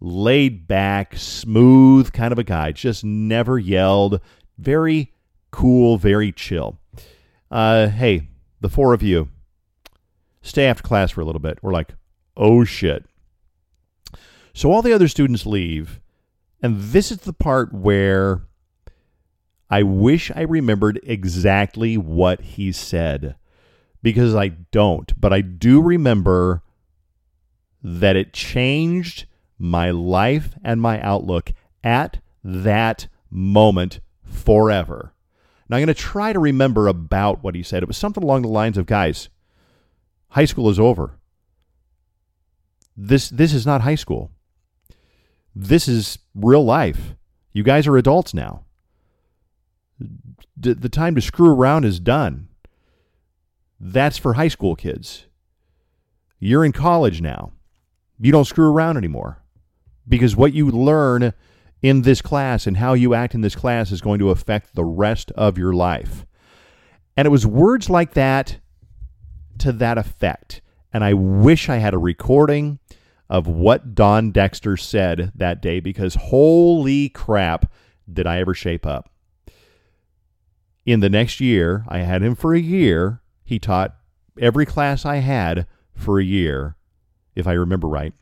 laid 0.00 0.66
back, 0.66 1.16
smooth 1.16 2.12
kind 2.12 2.32
of 2.32 2.38
a 2.38 2.44
guy. 2.44 2.72
Just 2.72 3.04
never 3.04 3.58
yelled. 3.58 4.20
Very 4.58 5.12
cool, 5.50 5.98
very 5.98 6.32
chill. 6.32 6.78
Uh, 7.50 7.88
hey, 7.88 8.28
the 8.60 8.68
four 8.68 8.92
of 8.92 9.02
you, 9.02 9.28
stay 10.42 10.66
after 10.66 10.82
class 10.82 11.10
for 11.10 11.20
a 11.20 11.24
little 11.24 11.40
bit. 11.40 11.58
We're 11.62 11.72
like, 11.72 11.94
oh 12.36 12.64
shit. 12.64 13.04
So 14.52 14.72
all 14.72 14.82
the 14.82 14.92
other 14.92 15.08
students 15.08 15.46
leave, 15.46 16.00
and 16.62 16.80
this 16.80 17.12
is 17.12 17.18
the 17.18 17.32
part 17.32 17.72
where 17.72 18.42
I 19.70 19.82
wish 19.82 20.32
I 20.34 20.42
remembered 20.42 20.98
exactly 21.02 21.96
what 21.96 22.40
he 22.40 22.72
said 22.72 23.36
because 24.02 24.34
I 24.34 24.48
don't, 24.48 25.18
but 25.20 25.32
I 25.32 25.42
do 25.42 25.80
remember 25.80 26.62
that 27.82 28.16
it 28.16 28.32
changed 28.32 29.26
my 29.58 29.90
life 29.90 30.54
and 30.62 30.80
my 30.80 31.00
outlook 31.00 31.52
at 31.82 32.20
that 32.44 33.08
moment 33.30 34.00
forever. 34.24 35.12
Now, 35.68 35.76
I'm 35.76 35.84
going 35.84 35.94
to 35.94 36.00
try 36.00 36.32
to 36.32 36.38
remember 36.38 36.88
about 36.88 37.42
what 37.42 37.54
he 37.54 37.62
said. 37.62 37.82
It 37.82 37.88
was 37.88 37.96
something 37.96 38.22
along 38.22 38.42
the 38.42 38.48
lines 38.48 38.78
of 38.78 38.86
guys, 38.86 39.28
high 40.30 40.46
school 40.46 40.70
is 40.70 40.78
over. 40.78 41.18
This, 42.96 43.28
this 43.28 43.52
is 43.52 43.66
not 43.66 43.82
high 43.82 43.94
school. 43.94 44.30
This 45.54 45.88
is 45.88 46.18
real 46.34 46.64
life. 46.64 47.14
You 47.52 47.62
guys 47.62 47.86
are 47.86 47.96
adults 47.96 48.32
now. 48.32 48.64
D- 50.58 50.72
the 50.72 50.88
time 50.88 51.14
to 51.14 51.20
screw 51.20 51.50
around 51.50 51.84
is 51.84 52.00
done. 52.00 52.48
That's 53.78 54.18
for 54.18 54.34
high 54.34 54.48
school 54.48 54.74
kids. 54.74 55.26
You're 56.40 56.64
in 56.64 56.72
college 56.72 57.20
now. 57.20 57.52
You 58.20 58.32
don't 58.32 58.44
screw 58.44 58.70
around 58.70 58.96
anymore 58.96 59.42
because 60.08 60.36
what 60.36 60.52
you 60.52 60.70
learn 60.70 61.32
in 61.82 62.02
this 62.02 62.22
class 62.22 62.66
and 62.66 62.76
how 62.78 62.94
you 62.94 63.14
act 63.14 63.34
in 63.34 63.40
this 63.40 63.54
class 63.54 63.92
is 63.92 64.00
going 64.00 64.18
to 64.18 64.30
affect 64.30 64.74
the 64.74 64.84
rest 64.84 65.30
of 65.32 65.58
your 65.58 65.72
life. 65.72 66.26
And 67.16 67.26
it 67.26 67.30
was 67.30 67.46
words 67.46 67.88
like 67.90 68.14
that 68.14 68.58
to 69.58 69.72
that 69.72 69.98
effect. 69.98 70.60
And 70.92 71.04
I 71.04 71.12
wish 71.14 71.68
I 71.68 71.76
had 71.76 71.94
a 71.94 71.98
recording 71.98 72.78
of 73.28 73.46
what 73.46 73.94
Don 73.94 74.30
Dexter 74.30 74.76
said 74.76 75.32
that 75.34 75.60
day 75.60 75.80
because 75.80 76.14
holy 76.14 77.08
crap, 77.10 77.70
did 78.10 78.26
I 78.26 78.38
ever 78.38 78.54
shape 78.54 78.86
up. 78.86 79.10
In 80.86 81.00
the 81.00 81.10
next 81.10 81.40
year, 81.40 81.84
I 81.88 81.98
had 81.98 82.22
him 82.22 82.34
for 82.34 82.54
a 82.54 82.60
year. 82.60 83.20
He 83.44 83.58
taught 83.58 83.94
every 84.40 84.64
class 84.64 85.04
I 85.04 85.16
had 85.16 85.66
for 85.94 86.18
a 86.18 86.24
year, 86.24 86.76
if 87.34 87.46
I 87.46 87.52
remember 87.52 87.86
right 87.86 88.14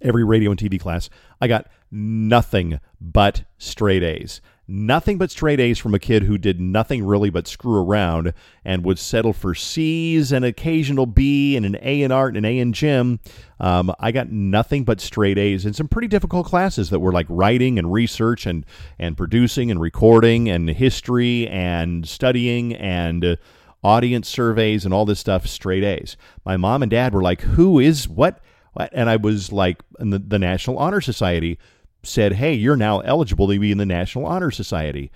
every 0.00 0.24
radio 0.24 0.50
and 0.50 0.58
TV 0.58 0.78
class, 0.80 1.10
I 1.40 1.48
got 1.48 1.68
nothing 1.90 2.80
but 3.00 3.44
straight 3.58 4.02
A's. 4.02 4.40
nothing 4.70 5.16
but 5.16 5.30
straight 5.30 5.58
A's 5.60 5.78
from 5.78 5.94
a 5.94 5.98
kid 5.98 6.24
who 6.24 6.36
did 6.36 6.60
nothing 6.60 7.02
really 7.02 7.30
but 7.30 7.48
screw 7.48 7.82
around 7.82 8.34
and 8.66 8.84
would 8.84 8.98
settle 8.98 9.32
for 9.32 9.54
C's 9.54 10.30
and 10.30 10.44
occasional 10.44 11.06
B 11.06 11.56
and 11.56 11.64
an 11.64 11.78
A 11.80 12.02
in 12.02 12.12
art 12.12 12.36
and 12.36 12.44
an 12.44 12.52
A 12.52 12.58
in 12.58 12.74
gym. 12.74 13.18
Um, 13.58 13.90
I 13.98 14.12
got 14.12 14.30
nothing 14.30 14.84
but 14.84 15.00
straight 15.00 15.38
A's 15.38 15.64
in 15.64 15.72
some 15.72 15.88
pretty 15.88 16.08
difficult 16.08 16.46
classes 16.46 16.90
that 16.90 17.00
were 17.00 17.12
like 17.12 17.26
writing 17.30 17.78
and 17.78 17.90
research 17.90 18.44
and 18.44 18.66
and 18.98 19.16
producing 19.16 19.70
and 19.70 19.80
recording 19.80 20.50
and 20.50 20.68
history 20.68 21.48
and 21.48 22.06
studying 22.06 22.74
and 22.74 23.38
audience 23.82 24.28
surveys 24.28 24.84
and 24.84 24.92
all 24.92 25.06
this 25.06 25.20
stuff. 25.20 25.46
Straight 25.46 25.84
A's. 25.84 26.18
My 26.44 26.58
mom 26.58 26.82
and 26.82 26.90
dad 26.90 27.14
were 27.14 27.22
like, 27.22 27.40
"Who 27.40 27.78
is 27.78 28.06
what?" 28.06 28.38
And 28.92 29.10
I 29.10 29.16
was 29.16 29.52
like, 29.52 29.82
the, 29.98 30.18
the 30.18 30.38
National 30.38 30.78
Honor 30.78 31.00
Society 31.00 31.58
said, 32.02 32.34
hey, 32.34 32.54
you're 32.54 32.76
now 32.76 33.00
eligible 33.00 33.48
to 33.48 33.58
be 33.58 33.72
in 33.72 33.78
the 33.78 33.86
National 33.86 34.26
Honor 34.26 34.50
Society. 34.50 35.10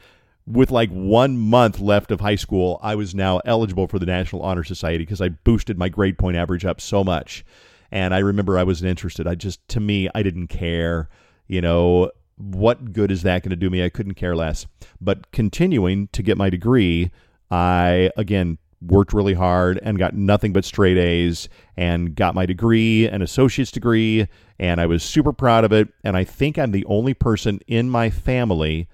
With 0.47 0.73
like 0.73 0.91
one 0.91 1.39
month 1.39 1.79
left 1.79 2.11
of 2.11 2.21
high 2.21 2.35
school, 2.35 2.81
I 2.83 2.97
was 2.97 3.15
now 3.15 3.41
eligible 3.45 3.87
for 3.87 4.01
the 4.01 4.07
National 4.07 4.43
Honor 4.43 4.65
Society 4.65 5.05
because 5.05 5.21
I 5.21 5.29
boosted 5.29 5.79
my 5.79 5.89
grade 5.89 6.19
point 6.19 6.37
average 6.37 6.65
up 6.65 6.81
so 6.81 7.05
much. 7.05 7.45
And 7.93 8.13
I 8.15 8.19
remember 8.19 8.59
I 8.59 8.65
wasn't 8.65 8.91
interested. 8.91 9.29
I 9.29 9.37
just, 9.37 9.67
to 9.69 9.81
me, 9.81 10.09
I 10.15 10.23
didn't 10.23 10.49
care. 10.49 11.09
You 11.47 11.61
know, 11.61 12.11
what 12.37 12.93
good 12.93 13.13
is 13.13 13.23
that 13.23 13.43
going 13.43 13.51
to 13.51 13.57
do 13.57 13.71
me? 13.71 13.85
I 13.85 13.89
couldn't 13.89 14.15
care 14.15 14.35
less. 14.35 14.67
But 15.01 15.31
continuing 15.31 16.09
to 16.09 16.23
get 16.23 16.37
my 16.37 16.51
degree, 16.51 17.13
I, 17.51 18.11
again, 18.17 18.59
worked 18.85 19.13
really 19.13 19.35
hard 19.35 19.79
and 19.83 19.99
got 19.99 20.15
nothing 20.15 20.53
but 20.53 20.65
straight 20.65 20.99
A's 20.99 21.49
and 21.77 22.15
got 22.15 22.35
my 22.35 22.47
degree, 22.47 23.07
an 23.07 23.23
associate's 23.23 23.71
degree, 23.71 24.27
and 24.59 24.81
I 24.81 24.87
was 24.87 25.03
super 25.03 25.33
proud 25.33 25.65
of 25.65 25.73
it. 25.73 25.89
And 26.05 26.17
I 26.17 26.25
think 26.25 26.59
I'm 26.59 26.73
the 26.73 26.85
only 26.87 27.15
person 27.15 27.61
in 27.67 27.89
my 27.89 28.11
family. 28.11 28.89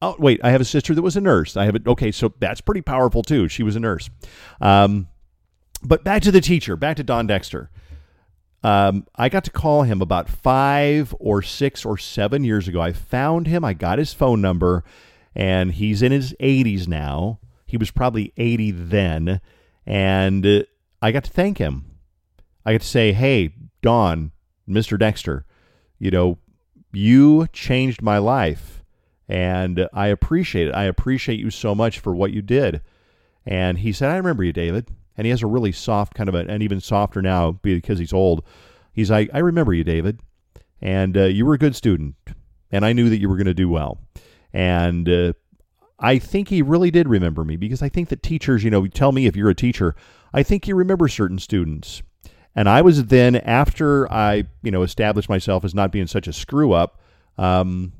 Oh, 0.00 0.16
wait, 0.18 0.40
I 0.42 0.50
have 0.50 0.60
a 0.60 0.64
sister 0.64 0.94
that 0.94 1.02
was 1.02 1.16
a 1.16 1.20
nurse. 1.20 1.56
I 1.56 1.64
have 1.64 1.74
it. 1.74 1.86
Okay, 1.86 2.10
so 2.12 2.32
that's 2.38 2.60
pretty 2.60 2.82
powerful 2.82 3.22
too. 3.22 3.48
She 3.48 3.62
was 3.62 3.76
a 3.76 3.80
nurse. 3.80 4.08
Um, 4.60 5.08
but 5.82 6.04
back 6.04 6.22
to 6.22 6.32
the 6.32 6.40
teacher, 6.40 6.76
back 6.76 6.96
to 6.96 7.04
Don 7.04 7.26
Dexter. 7.26 7.70
Um, 8.62 9.06
I 9.14 9.28
got 9.28 9.44
to 9.44 9.52
call 9.52 9.84
him 9.84 10.02
about 10.02 10.28
five 10.28 11.14
or 11.20 11.42
six 11.42 11.84
or 11.84 11.96
seven 11.96 12.42
years 12.42 12.66
ago. 12.66 12.80
I 12.80 12.92
found 12.92 13.46
him, 13.46 13.64
I 13.64 13.72
got 13.72 14.00
his 14.00 14.12
phone 14.12 14.40
number, 14.40 14.82
and 15.34 15.72
he's 15.72 16.02
in 16.02 16.10
his 16.10 16.34
80s 16.40 16.88
now 16.88 17.38
he 17.68 17.76
was 17.76 17.90
probably 17.90 18.32
80 18.38 18.70
then. 18.70 19.40
And 19.86 20.64
I 21.02 21.12
got 21.12 21.24
to 21.24 21.30
thank 21.30 21.58
him. 21.58 21.84
I 22.64 22.72
got 22.72 22.80
to 22.80 22.86
say, 22.86 23.12
hey, 23.12 23.54
Don, 23.82 24.32
Mr. 24.66 24.98
Dexter, 24.98 25.44
you 25.98 26.10
know, 26.10 26.38
you 26.92 27.46
changed 27.52 28.00
my 28.00 28.16
life. 28.16 28.82
And 29.28 29.86
I 29.92 30.06
appreciate 30.06 30.68
it. 30.68 30.74
I 30.74 30.84
appreciate 30.84 31.38
you 31.38 31.50
so 31.50 31.74
much 31.74 31.98
for 31.98 32.14
what 32.14 32.32
you 32.32 32.40
did. 32.40 32.80
And 33.44 33.78
he 33.78 33.92
said, 33.92 34.10
I 34.10 34.16
remember 34.16 34.44
you, 34.44 34.54
David. 34.54 34.88
And 35.18 35.26
he 35.26 35.30
has 35.30 35.42
a 35.42 35.46
really 35.46 35.72
soft 35.72 36.14
kind 36.14 36.30
of 36.30 36.34
a, 36.34 36.46
and 36.48 36.62
even 36.62 36.80
softer 36.80 37.20
now 37.20 37.52
because 37.52 37.98
he's 37.98 38.14
old. 38.14 38.42
He's 38.94 39.10
like, 39.10 39.28
I 39.34 39.40
remember 39.40 39.74
you, 39.74 39.84
David. 39.84 40.20
And 40.80 41.18
uh, 41.18 41.24
you 41.24 41.44
were 41.44 41.54
a 41.54 41.58
good 41.58 41.76
student. 41.76 42.14
And 42.70 42.86
I 42.86 42.94
knew 42.94 43.10
that 43.10 43.18
you 43.18 43.28
were 43.28 43.36
going 43.36 43.46
to 43.46 43.54
do 43.54 43.68
well. 43.68 44.00
And 44.54 45.06
uh, 45.06 45.34
I 45.98 46.18
think 46.18 46.48
he 46.48 46.62
really 46.62 46.90
did 46.90 47.08
remember 47.08 47.44
me 47.44 47.56
because 47.56 47.82
I 47.82 47.88
think 47.88 48.08
that 48.08 48.22
teachers, 48.22 48.62
you 48.62 48.70
know, 48.70 48.86
tell 48.86 49.12
me 49.12 49.26
if 49.26 49.34
you're 49.34 49.50
a 49.50 49.54
teacher, 49.54 49.96
I 50.32 50.42
think 50.42 50.68
you 50.68 50.74
remember 50.74 51.08
certain 51.08 51.38
students. 51.38 52.02
And 52.54 52.68
I 52.68 52.82
was 52.82 53.06
then, 53.06 53.36
after 53.36 54.10
I, 54.12 54.44
you 54.62 54.70
know, 54.70 54.82
established 54.82 55.28
myself 55.28 55.64
as 55.64 55.74
not 55.74 55.92
being 55.92 56.06
such 56.06 56.28
a 56.28 56.32
screw 56.32 56.72
up, 56.72 57.00
um, 57.36 57.92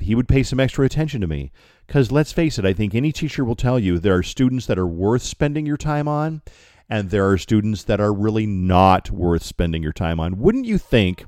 he 0.00 0.14
would 0.14 0.28
pay 0.28 0.42
some 0.42 0.60
extra 0.60 0.84
attention 0.84 1.20
to 1.20 1.26
me. 1.26 1.50
Because 1.86 2.12
let's 2.12 2.32
face 2.32 2.58
it, 2.58 2.64
I 2.64 2.72
think 2.72 2.94
any 2.94 3.12
teacher 3.12 3.44
will 3.44 3.56
tell 3.56 3.78
you 3.78 3.98
there 3.98 4.16
are 4.16 4.22
students 4.22 4.66
that 4.66 4.78
are 4.78 4.86
worth 4.86 5.22
spending 5.22 5.66
your 5.66 5.76
time 5.76 6.08
on, 6.08 6.42
and 6.88 7.10
there 7.10 7.28
are 7.28 7.38
students 7.38 7.84
that 7.84 8.00
are 8.00 8.12
really 8.12 8.46
not 8.46 9.10
worth 9.10 9.42
spending 9.42 9.82
your 9.82 9.92
time 9.92 10.20
on. 10.20 10.38
Wouldn't 10.38 10.66
you 10.66 10.78
think 10.78 11.24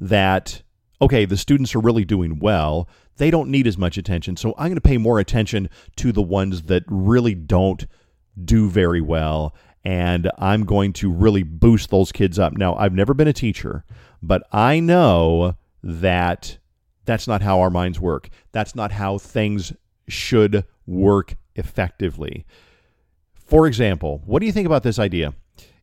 that, 0.00 0.62
okay, 1.00 1.24
the 1.24 1.36
students 1.36 1.74
are 1.74 1.80
really 1.80 2.04
doing 2.04 2.38
well, 2.38 2.88
they 3.20 3.30
don't 3.30 3.50
need 3.50 3.66
as 3.66 3.76
much 3.76 3.98
attention. 3.98 4.34
So 4.34 4.54
I'm 4.56 4.68
going 4.68 4.76
to 4.76 4.80
pay 4.80 4.96
more 4.96 5.18
attention 5.18 5.68
to 5.96 6.10
the 6.10 6.22
ones 6.22 6.62
that 6.62 6.84
really 6.88 7.34
don't 7.34 7.86
do 8.42 8.70
very 8.70 9.02
well. 9.02 9.54
And 9.84 10.30
I'm 10.38 10.64
going 10.64 10.94
to 10.94 11.12
really 11.12 11.42
boost 11.42 11.90
those 11.90 12.12
kids 12.12 12.38
up. 12.38 12.54
Now, 12.54 12.74
I've 12.76 12.94
never 12.94 13.12
been 13.12 13.28
a 13.28 13.34
teacher, 13.34 13.84
but 14.22 14.42
I 14.52 14.80
know 14.80 15.56
that 15.82 16.56
that's 17.04 17.28
not 17.28 17.42
how 17.42 17.60
our 17.60 17.68
minds 17.68 18.00
work. 18.00 18.30
That's 18.52 18.74
not 18.74 18.92
how 18.92 19.18
things 19.18 19.74
should 20.08 20.64
work 20.86 21.36
effectively. 21.56 22.46
For 23.34 23.66
example, 23.66 24.22
what 24.24 24.40
do 24.40 24.46
you 24.46 24.52
think 24.52 24.64
about 24.66 24.82
this 24.82 24.98
idea? 24.98 25.34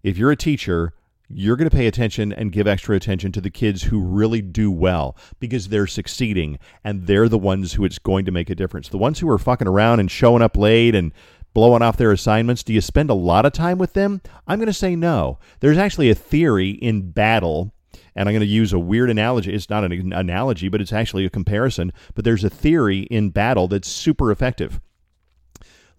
If 0.02 0.18
you're 0.18 0.32
a 0.32 0.36
teacher 0.36 0.94
you're 1.30 1.58
going 1.58 1.70
to 1.70 1.76
pay 1.76 1.88
attention 1.88 2.32
and 2.32 2.52
give 2.52 2.68
extra 2.68 2.96
attention 2.96 3.32
to 3.34 3.42
the 3.42 3.50
kids 3.50 3.84
who 3.84 4.00
really 4.00 4.42
do 4.42 4.72
well 4.72 5.18
because 5.40 5.68
they're 5.68 5.88
succeeding 5.88 6.58
and 6.84 7.06
they're 7.06 7.28
the 7.28 7.38
ones 7.38 7.74
who 7.74 7.84
it's 7.84 8.00
going 8.00 8.26
to 8.26 8.32
make 8.32 8.50
a 8.50 8.56
difference. 8.56 8.90
The 8.90 8.98
ones 8.98 9.20
who 9.20 9.30
are 9.30 9.38
fucking 9.38 9.68
around 9.68 10.00
and 10.00 10.10
showing 10.10 10.42
up 10.42 10.56
late 10.56 10.96
and 10.96 11.12
blowing 11.54 11.82
off 11.82 11.98
their 11.98 12.12
assignments, 12.12 12.64
do 12.64 12.74
you 12.74 12.82
spend 12.82 13.10
a 13.10 13.16
lot 13.16 13.46
of 13.46 13.52
time 13.52 13.78
with 13.78 13.94
them? 13.94 14.22
I'm 14.48 14.60
going 14.60 14.68
to 14.68 14.74
say 14.74 14.96
no. 14.96 15.40
There's 15.60 15.78
actually 15.78 16.10
a 16.10 16.16
theory 16.16 16.70
in 16.70 17.12
battle 17.12 17.74
and 18.16 18.28
I'm 18.28 18.34
going 18.34 18.42
to 18.42 18.48
use 18.48 18.74
a 18.74 18.80
weird 18.80 19.10
analogy. 19.10 19.54
It's 19.54 19.70
not 19.70 19.84
an 19.84 20.12
analogy, 20.12 20.70
but 20.70 20.82
it's 20.82 20.94
actually 20.94 21.26
a 21.26 21.30
comparison. 21.30 21.94
But 22.16 22.26
there's 22.26 22.44
a 22.44 22.50
theory 22.50 23.02
in 23.02 23.30
battle 23.30 23.68
that's 23.68 23.88
super 23.88 24.32
effective. 24.32 24.80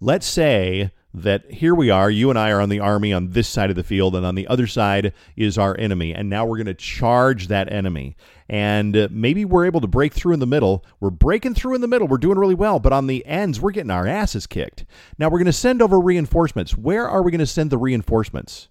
Let's 0.01 0.27
say 0.27 0.91
that 1.15 1.51
here 1.51 1.75
we 1.75 1.91
are, 1.91 2.11
you 2.11 2.29
and 2.31 2.39
I 2.39 2.51
are 2.51 2.61
on 2.61 2.69
the 2.69 2.81
army 2.81 3.13
on 3.13 3.31
this 3.31 3.49
side 3.49 3.71
of 3.71 3.77
the 3.77 3.83
field, 3.83 4.15
and 4.15 4.27
on 4.27 4.35
the 4.35 4.47
other 4.47 4.67
side 4.67 5.13
is 5.37 5.57
our 5.57 5.77
enemy. 5.79 6.15
And 6.15 6.29
now 6.29 6.45
we're 6.45 6.59
going 6.59 6.67
to 6.67 6.75
charge 6.75 7.49
that 7.49 7.73
enemy. 7.73 8.17
And 8.49 8.97
uh, 8.97 9.09
maybe 9.11 9.45
we're 9.45 9.67
able 9.67 9.81
to 9.81 9.87
break 9.87 10.13
through 10.13 10.35
in 10.35 10.41
the 10.41 10.47
middle. 10.47 10.85
We're 11.01 11.11
breaking 11.11 11.55
through 11.55 11.75
in 11.75 11.81
the 11.81 11.89
middle. 11.89 12.09
We're 12.09 12.19
doing 12.19 12.39
really 12.39 12.55
well. 12.55 12.79
But 12.79 12.93
on 12.93 13.07
the 13.07 13.25
ends, 13.27 13.61
we're 13.61 13.73
getting 13.73 13.91
our 13.91 14.07
asses 14.07 14.47
kicked. 14.47 14.85
Now 15.19 15.29
we're 15.29 15.39
going 15.39 15.47
to 15.47 15.53
send 15.53 15.83
over 15.83 15.99
reinforcements. 15.99 16.77
Where 16.77 17.09
are 17.09 17.23
we 17.23 17.31
going 17.31 17.41
to 17.41 17.47
send 17.47 17.71
the 17.71 17.79
reinforcements? 17.79 18.69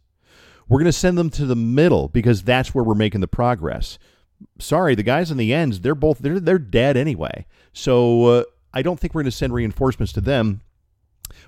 We're 0.69 0.79
going 0.79 0.85
to 0.85 0.91
send 0.91 1.17
them 1.17 1.29
to 1.31 1.45
the 1.45 1.55
middle 1.55 2.07
because 2.07 2.43
that's 2.43 2.75
where 2.75 2.83
we're 2.83 2.95
making 2.95 3.21
the 3.21 3.27
progress. 3.27 3.97
Sorry, 4.59 4.95
the 4.95 5.03
guys 5.03 5.31
on 5.31 5.37
the 5.37 5.53
ends, 5.53 5.81
they're 5.81 5.95
both 5.95 6.19
they're 6.19 6.39
they're 6.39 6.59
dead 6.59 6.95
anyway. 6.97 7.47
So 7.73 8.25
uh, 8.25 8.43
I 8.73 8.83
don't 8.83 8.99
think 8.99 9.15
we're 9.15 9.23
going 9.23 9.31
to 9.31 9.37
send 9.37 9.53
reinforcements 9.53 10.13
to 10.13 10.21
them 10.21 10.61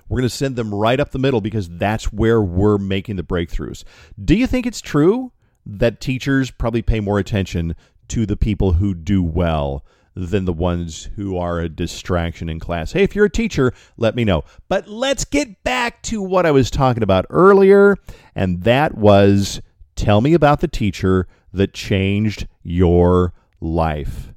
we're 0.08 0.18
going 0.18 0.28
to 0.28 0.34
send 0.34 0.56
them 0.56 0.74
right 0.74 1.00
up 1.00 1.10
the 1.10 1.18
middle 1.18 1.40
because 1.40 1.68
that's 1.68 2.12
where 2.12 2.40
we're 2.40 2.78
making 2.78 3.16
the 3.16 3.22
breakthroughs. 3.22 3.84
Do 4.22 4.34
you 4.34 4.46
think 4.46 4.66
it's 4.66 4.80
true 4.80 5.32
that 5.66 6.00
teachers 6.00 6.50
probably 6.50 6.82
pay 6.82 7.00
more 7.00 7.18
attention 7.18 7.74
to 8.08 8.26
the 8.26 8.36
people 8.36 8.72
who 8.72 8.94
do 8.94 9.22
well 9.22 9.84
than 10.14 10.44
the 10.44 10.52
ones 10.52 11.08
who 11.14 11.36
are 11.36 11.60
a 11.60 11.68
distraction 11.68 12.48
in 12.48 12.58
class? 12.58 12.92
Hey, 12.92 13.02
if 13.02 13.14
you're 13.14 13.26
a 13.26 13.30
teacher, 13.30 13.72
let 13.96 14.16
me 14.16 14.24
know. 14.24 14.42
But 14.68 14.88
let's 14.88 15.24
get 15.24 15.62
back 15.62 16.02
to 16.02 16.20
what 16.20 16.46
I 16.46 16.50
was 16.50 16.70
talking 16.70 17.02
about 17.02 17.26
earlier, 17.30 17.96
and 18.34 18.62
that 18.64 18.96
was 18.96 19.60
tell 19.94 20.20
me 20.20 20.34
about 20.34 20.60
the 20.60 20.68
teacher 20.68 21.26
that 21.52 21.72
changed 21.72 22.48
your 22.62 23.32
life. 23.60 24.32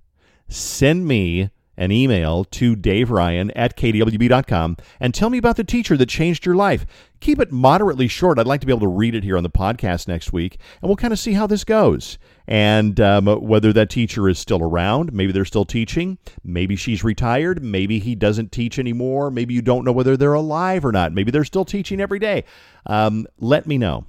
Send 0.47 1.07
me 1.07 1.50
an 1.77 1.92
email 1.92 2.44
to 2.46 2.75
Dave 2.75 3.10
Ryan 3.12 3.51
at 3.51 3.77
kdwb.com 3.77 4.77
and 5.00 5.13
tell 5.13 5.30
me 5.30 5.38
about 5.38 5.56
the 5.56 5.63
teacher 5.63 5.98
that 5.98 6.10
changed 6.10 6.46
your 6.46 6.56
life. 6.56 6.86
Keep 7.20 7.39
it 7.39 7.51
moderately 7.51 8.08
short. 8.08 8.38
I'd 8.38 8.48
like 8.48 8.62
to 8.62 8.68
be 8.68 8.74
able 8.74 8.82
to 8.82 8.88
read 8.88 9.15
it 9.15 9.24
here 9.24 9.38
on 9.38 9.44
the 9.44 9.50
podcast 9.50 10.08
next 10.08 10.34
week, 10.34 10.60
and 10.82 10.89
we'll 10.89 10.98
kind 10.98 11.13
of 11.13 11.20
see 11.20 11.34
how 11.34 11.48
this 11.48 11.63
goes. 11.63 12.18
And 12.48 13.00
um, 13.00 13.27
whether 13.27 13.72
that 13.74 13.89
teacher 13.89 14.27
is 14.27 14.38
still 14.38 14.62
around, 14.62 15.13
maybe 15.13 15.32
they're 15.32 15.46
still 15.46 15.65
teaching, 15.65 16.18
maybe 16.44 16.75
she's 16.75 17.03
retired, 17.03 17.63
maybe 17.63 18.00
he 18.00 18.15
doesn't 18.15 18.51
teach 18.51 18.77
anymore, 18.77 19.32
maybe 19.32 19.53
you 19.53 19.62
don't 19.62 19.86
know 19.86 19.94
whether 19.94 20.18
they're 20.18 20.34
alive 20.34 20.84
or 20.84 20.92
not, 20.92 21.13
maybe 21.13 21.32
they're 21.32 21.46
still 21.46 21.65
teaching 21.65 22.01
every 22.01 22.20
day. 22.20 22.44
Um, 22.86 23.25
let 23.39 23.65
me 23.65 23.77
know. 23.77 24.06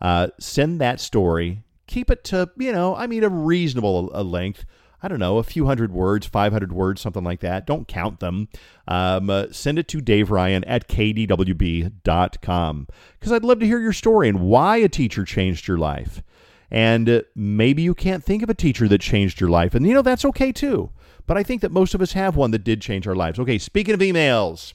Uh, 0.00 0.28
send 0.38 0.80
that 0.80 1.00
story. 1.00 1.62
Keep 1.86 2.10
it 2.10 2.24
to, 2.24 2.50
you 2.58 2.72
know, 2.72 2.94
I 2.94 3.06
mean, 3.06 3.24
a 3.24 3.28
reasonable 3.28 4.10
uh, 4.14 4.22
length 4.22 4.64
I 5.02 5.08
don't 5.08 5.18
know, 5.18 5.38
a 5.38 5.42
few 5.42 5.66
hundred 5.66 5.92
words, 5.92 6.26
500 6.26 6.72
words, 6.72 7.00
something 7.00 7.24
like 7.24 7.40
that. 7.40 7.66
Don't 7.66 7.88
count 7.88 8.20
them. 8.20 8.48
Um, 8.86 9.30
uh, 9.30 9.46
send 9.50 9.78
it 9.78 9.88
to 9.88 10.00
Dave 10.00 10.30
Ryan 10.30 10.64
at 10.64 10.88
kdwb.com 10.88 12.86
because 13.18 13.32
I'd 13.32 13.44
love 13.44 13.60
to 13.60 13.66
hear 13.66 13.80
your 13.80 13.92
story 13.92 14.28
and 14.28 14.40
why 14.40 14.76
a 14.76 14.88
teacher 14.88 15.24
changed 15.24 15.66
your 15.68 15.78
life. 15.78 16.22
And 16.70 17.08
uh, 17.08 17.22
maybe 17.34 17.82
you 17.82 17.94
can't 17.94 18.22
think 18.22 18.42
of 18.42 18.50
a 18.50 18.54
teacher 18.54 18.86
that 18.88 19.00
changed 19.00 19.40
your 19.40 19.50
life. 19.50 19.74
And, 19.74 19.86
you 19.86 19.94
know, 19.94 20.02
that's 20.02 20.24
okay 20.26 20.52
too. 20.52 20.90
But 21.26 21.36
I 21.36 21.42
think 21.42 21.62
that 21.62 21.72
most 21.72 21.94
of 21.94 22.02
us 22.02 22.12
have 22.12 22.36
one 22.36 22.50
that 22.50 22.64
did 22.64 22.80
change 22.80 23.06
our 23.06 23.14
lives. 23.14 23.38
Okay, 23.38 23.58
speaking 23.58 23.94
of 23.94 24.00
emails, 24.00 24.74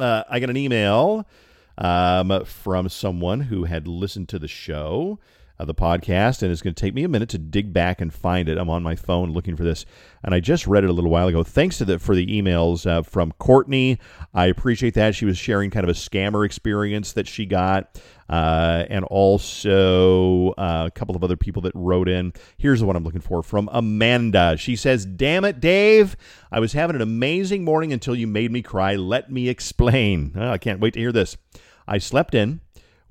uh, 0.00 0.24
I 0.28 0.40
got 0.40 0.50
an 0.50 0.56
email 0.56 1.26
um, 1.78 2.44
from 2.44 2.88
someone 2.88 3.40
who 3.42 3.64
had 3.64 3.86
listened 3.86 4.28
to 4.30 4.38
the 4.38 4.48
show 4.48 5.18
of 5.58 5.68
the 5.68 5.74
podcast, 5.74 6.42
and 6.42 6.50
it's 6.50 6.62
going 6.62 6.74
to 6.74 6.80
take 6.80 6.94
me 6.94 7.04
a 7.04 7.08
minute 7.08 7.28
to 7.28 7.38
dig 7.38 7.72
back 7.72 8.00
and 8.00 8.12
find 8.12 8.48
it. 8.48 8.58
I'm 8.58 8.68
on 8.68 8.82
my 8.82 8.96
phone 8.96 9.30
looking 9.30 9.54
for 9.56 9.62
this, 9.62 9.86
and 10.24 10.34
I 10.34 10.40
just 10.40 10.66
read 10.66 10.82
it 10.82 10.90
a 10.90 10.92
little 10.92 11.10
while 11.10 11.28
ago. 11.28 11.44
Thanks 11.44 11.78
to 11.78 11.84
the 11.84 11.98
for 12.00 12.16
the 12.16 12.26
emails 12.26 12.86
uh, 12.90 13.02
from 13.02 13.32
Courtney. 13.32 13.98
I 14.32 14.46
appreciate 14.46 14.94
that. 14.94 15.14
She 15.14 15.24
was 15.24 15.38
sharing 15.38 15.70
kind 15.70 15.84
of 15.84 15.90
a 15.90 15.98
scammer 15.98 16.44
experience 16.44 17.12
that 17.12 17.28
she 17.28 17.46
got, 17.46 18.00
uh, 18.28 18.84
and 18.90 19.04
also 19.04 20.50
uh, 20.52 20.88
a 20.88 20.90
couple 20.90 21.14
of 21.14 21.22
other 21.22 21.36
people 21.36 21.62
that 21.62 21.72
wrote 21.76 22.08
in. 22.08 22.32
Here's 22.58 22.80
the 22.80 22.86
one 22.86 22.96
I'm 22.96 23.04
looking 23.04 23.20
for 23.20 23.42
from 23.42 23.68
Amanda. 23.70 24.56
She 24.56 24.74
says, 24.74 25.06
"Damn 25.06 25.44
it, 25.44 25.60
Dave! 25.60 26.16
I 26.50 26.58
was 26.58 26.72
having 26.72 26.96
an 26.96 27.02
amazing 27.02 27.64
morning 27.64 27.92
until 27.92 28.16
you 28.16 28.26
made 28.26 28.50
me 28.50 28.60
cry. 28.60 28.96
Let 28.96 29.30
me 29.30 29.48
explain. 29.48 30.32
Oh, 30.34 30.50
I 30.50 30.58
can't 30.58 30.80
wait 30.80 30.94
to 30.94 31.00
hear 31.00 31.12
this. 31.12 31.36
I 31.86 31.98
slept 31.98 32.34
in." 32.34 32.60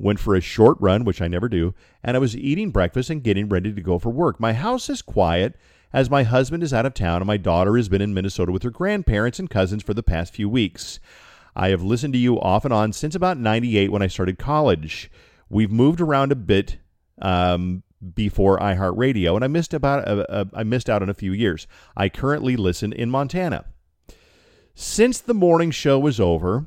Went 0.03 0.19
for 0.19 0.35
a 0.35 0.41
short 0.41 0.77
run, 0.79 1.05
which 1.05 1.21
I 1.21 1.27
never 1.27 1.49
do, 1.49 1.73
and 2.03 2.15
I 2.15 2.19
was 2.19 2.35
eating 2.35 2.71
breakfast 2.71 3.09
and 3.09 3.23
getting 3.23 3.49
ready 3.49 3.73
to 3.73 3.81
go 3.81 3.97
for 3.97 4.09
work. 4.09 4.39
My 4.39 4.53
house 4.53 4.89
is 4.89 5.01
quiet 5.01 5.55
as 5.93 6.09
my 6.09 6.23
husband 6.23 6.63
is 6.63 6.73
out 6.73 6.85
of 6.85 6.93
town 6.93 7.21
and 7.21 7.27
my 7.27 7.37
daughter 7.37 7.77
has 7.77 7.87
been 7.87 8.01
in 8.01 8.13
Minnesota 8.13 8.51
with 8.51 8.63
her 8.63 8.69
grandparents 8.69 9.39
and 9.39 9.49
cousins 9.49 9.83
for 9.83 9.93
the 9.93 10.03
past 10.03 10.33
few 10.33 10.49
weeks. 10.49 10.99
I 11.55 11.69
have 11.69 11.83
listened 11.83 12.13
to 12.13 12.19
you 12.19 12.39
off 12.41 12.65
and 12.65 12.73
on 12.73 12.93
since 12.93 13.15
about 13.15 13.37
98 13.37 13.91
when 13.91 14.01
I 14.01 14.07
started 14.07 14.39
college. 14.39 15.11
We've 15.49 15.71
moved 15.71 16.01
around 16.01 16.31
a 16.31 16.35
bit 16.35 16.77
um, 17.21 17.83
before 18.15 18.59
iHeartRadio, 18.59 19.35
and 19.35 19.43
I 19.43 19.47
missed 19.47 19.73
about 19.73 20.07
uh, 20.07 20.25
uh, 20.27 20.45
I 20.53 20.63
missed 20.63 20.89
out 20.89 21.03
on 21.03 21.09
a 21.09 21.13
few 21.13 21.31
years. 21.31 21.67
I 21.95 22.09
currently 22.09 22.55
listen 22.55 22.91
in 22.91 23.11
Montana. 23.11 23.65
Since 24.73 25.21
the 25.21 25.35
morning 25.35 25.69
show 25.69 25.99
was 25.99 26.19
over, 26.19 26.65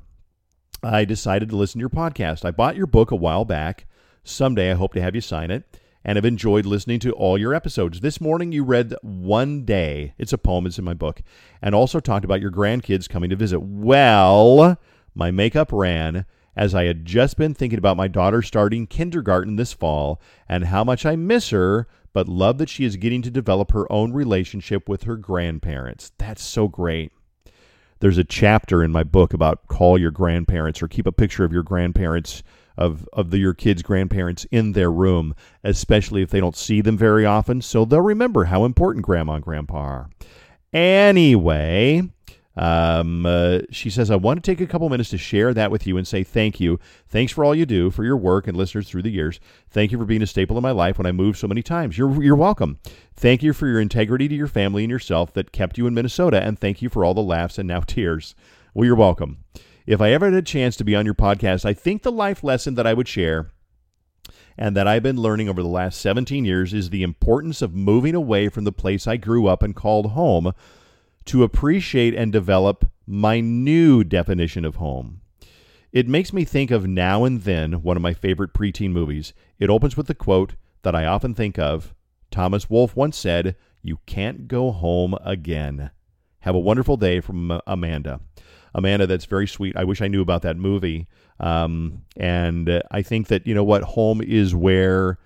I 0.82 1.04
decided 1.04 1.48
to 1.48 1.56
listen 1.56 1.78
to 1.78 1.82
your 1.82 1.88
podcast. 1.88 2.44
I 2.44 2.50
bought 2.50 2.76
your 2.76 2.86
book 2.86 3.10
a 3.10 3.16
while 3.16 3.44
back. 3.44 3.86
Someday 4.24 4.70
I 4.70 4.74
hope 4.74 4.92
to 4.94 5.00
have 5.00 5.14
you 5.14 5.20
sign 5.20 5.50
it 5.50 5.64
and 6.04 6.16
have 6.16 6.24
enjoyed 6.24 6.66
listening 6.66 7.00
to 7.00 7.12
all 7.12 7.38
your 7.38 7.54
episodes. 7.54 8.00
This 8.00 8.20
morning 8.20 8.52
you 8.52 8.62
read 8.62 8.94
One 9.02 9.64
Day. 9.64 10.14
It's 10.18 10.32
a 10.32 10.38
poem, 10.38 10.66
it's 10.66 10.78
in 10.78 10.84
my 10.84 10.94
book, 10.94 11.22
and 11.62 11.74
also 11.74 11.98
talked 11.98 12.24
about 12.24 12.40
your 12.40 12.50
grandkids 12.50 13.08
coming 13.08 13.30
to 13.30 13.36
visit. 13.36 13.60
Well, 13.60 14.78
my 15.14 15.30
makeup 15.30 15.72
ran 15.72 16.26
as 16.54 16.74
I 16.74 16.84
had 16.84 17.04
just 17.04 17.36
been 17.36 17.54
thinking 17.54 17.78
about 17.78 17.96
my 17.96 18.08
daughter 18.08 18.42
starting 18.42 18.86
kindergarten 18.86 19.56
this 19.56 19.72
fall 19.72 20.20
and 20.48 20.66
how 20.66 20.84
much 20.84 21.06
I 21.06 21.16
miss 21.16 21.50
her, 21.50 21.88
but 22.12 22.28
love 22.28 22.58
that 22.58 22.68
she 22.68 22.84
is 22.84 22.96
getting 22.96 23.22
to 23.22 23.30
develop 23.30 23.72
her 23.72 23.90
own 23.90 24.12
relationship 24.12 24.88
with 24.88 25.04
her 25.04 25.16
grandparents. 25.16 26.12
That's 26.18 26.42
so 26.42 26.68
great 26.68 27.12
there's 28.00 28.18
a 28.18 28.24
chapter 28.24 28.82
in 28.82 28.92
my 28.92 29.02
book 29.02 29.32
about 29.32 29.66
call 29.68 29.98
your 29.98 30.10
grandparents 30.10 30.82
or 30.82 30.88
keep 30.88 31.06
a 31.06 31.12
picture 31.12 31.44
of 31.44 31.52
your 31.52 31.62
grandparents 31.62 32.42
of 32.76 33.08
of 33.12 33.30
the, 33.30 33.38
your 33.38 33.54
kids' 33.54 33.82
grandparents 33.82 34.46
in 34.50 34.72
their 34.72 34.90
room, 34.90 35.34
especially 35.64 36.22
if 36.22 36.30
they 36.30 36.40
don't 36.40 36.56
see 36.56 36.80
them 36.80 36.96
very 36.96 37.24
often, 37.24 37.62
so 37.62 37.84
they'll 37.84 38.00
remember 38.00 38.44
how 38.44 38.64
important 38.64 39.04
grandma 39.04 39.34
and 39.34 39.44
grandpa 39.44 39.76
are. 39.76 40.10
Anyway, 40.72 42.02
um, 42.56 43.26
uh, 43.26 43.60
she 43.70 43.90
says, 43.90 44.10
I 44.10 44.16
want 44.16 44.42
to 44.42 44.50
take 44.50 44.60
a 44.60 44.66
couple 44.66 44.88
minutes 44.88 45.10
to 45.10 45.18
share 45.18 45.52
that 45.52 45.70
with 45.70 45.86
you 45.86 45.98
and 45.98 46.06
say 46.06 46.24
thank 46.24 46.58
you. 46.58 46.80
Thanks 47.06 47.32
for 47.32 47.44
all 47.44 47.54
you 47.54 47.66
do 47.66 47.90
for 47.90 48.02
your 48.02 48.16
work 48.16 48.46
and 48.46 48.56
listeners 48.56 48.88
through 48.88 49.02
the 49.02 49.10
years. 49.10 49.40
Thank 49.68 49.92
you 49.92 49.98
for 49.98 50.06
being 50.06 50.22
a 50.22 50.26
staple 50.26 50.56
in 50.56 50.62
my 50.62 50.70
life 50.70 50.96
when 50.96 51.06
I 51.06 51.12
moved 51.12 51.38
so 51.38 51.48
many 51.48 51.62
times. 51.62 51.98
You're, 51.98 52.22
you're 52.22 52.34
welcome. 52.34 52.78
Thank 53.14 53.42
you 53.42 53.52
for 53.52 53.66
your 53.66 53.80
integrity 53.80 54.26
to 54.28 54.34
your 54.34 54.46
family 54.46 54.84
and 54.84 54.90
yourself 54.90 55.34
that 55.34 55.52
kept 55.52 55.76
you 55.76 55.86
in 55.86 55.94
Minnesota. 55.94 56.42
And 56.42 56.58
thank 56.58 56.80
you 56.80 56.88
for 56.88 57.04
all 57.04 57.14
the 57.14 57.20
laughs 57.20 57.58
and 57.58 57.68
now 57.68 57.80
tears. 57.80 58.34
Well, 58.72 58.86
you're 58.86 58.94
welcome. 58.94 59.44
If 59.86 60.00
I 60.00 60.12
ever 60.12 60.26
had 60.26 60.34
a 60.34 60.42
chance 60.42 60.76
to 60.76 60.84
be 60.84 60.96
on 60.96 61.04
your 61.04 61.14
podcast, 61.14 61.64
I 61.64 61.74
think 61.74 62.02
the 62.02 62.12
life 62.12 62.42
lesson 62.42 62.74
that 62.74 62.86
I 62.86 62.94
would 62.94 63.06
share 63.06 63.50
and 64.58 64.74
that 64.76 64.88
I've 64.88 65.02
been 65.02 65.20
learning 65.20 65.48
over 65.48 65.62
the 65.62 65.68
last 65.68 66.00
17 66.00 66.44
years 66.44 66.72
is 66.72 66.88
the 66.90 67.02
importance 67.02 67.60
of 67.60 67.74
moving 67.74 68.14
away 68.14 68.48
from 68.48 68.64
the 68.64 68.72
place 68.72 69.06
I 69.06 69.18
grew 69.18 69.46
up 69.46 69.62
and 69.62 69.76
called 69.76 70.12
home 70.12 70.52
to 71.26 71.42
appreciate 71.42 72.14
and 72.14 72.32
develop 72.32 72.90
my 73.06 73.40
new 73.40 74.02
definition 74.02 74.64
of 74.64 74.76
home. 74.76 75.20
It 75.92 76.08
makes 76.08 76.32
me 76.32 76.44
think 76.44 76.70
of 76.70 76.86
Now 76.86 77.24
and 77.24 77.42
Then, 77.42 77.82
one 77.82 77.96
of 77.96 78.02
my 78.02 78.12
favorite 78.12 78.52
preteen 78.52 78.90
movies. 78.90 79.32
It 79.58 79.70
opens 79.70 79.96
with 79.96 80.08
the 80.08 80.14
quote 80.14 80.54
that 80.82 80.94
I 80.94 81.06
often 81.06 81.34
think 81.34 81.58
of. 81.58 81.94
Thomas 82.30 82.68
Wolfe 82.68 82.96
once 82.96 83.16
said, 83.16 83.56
You 83.82 84.00
can't 84.06 84.48
go 84.48 84.72
home 84.72 85.14
again. 85.24 85.90
Have 86.40 86.54
a 86.54 86.60
wonderful 86.60 86.96
day 86.96 87.20
from 87.20 87.60
Amanda. 87.66 88.20
Amanda, 88.74 89.06
that's 89.06 89.24
very 89.24 89.46
sweet. 89.46 89.76
I 89.76 89.84
wish 89.84 90.02
I 90.02 90.08
knew 90.08 90.20
about 90.20 90.42
that 90.42 90.56
movie. 90.56 91.06
Um, 91.40 92.02
and 92.16 92.82
I 92.90 93.02
think 93.02 93.28
that, 93.28 93.46
you 93.46 93.54
know 93.54 93.64
what, 93.64 93.82
home 93.82 94.20
is 94.20 94.54
where 94.54 95.18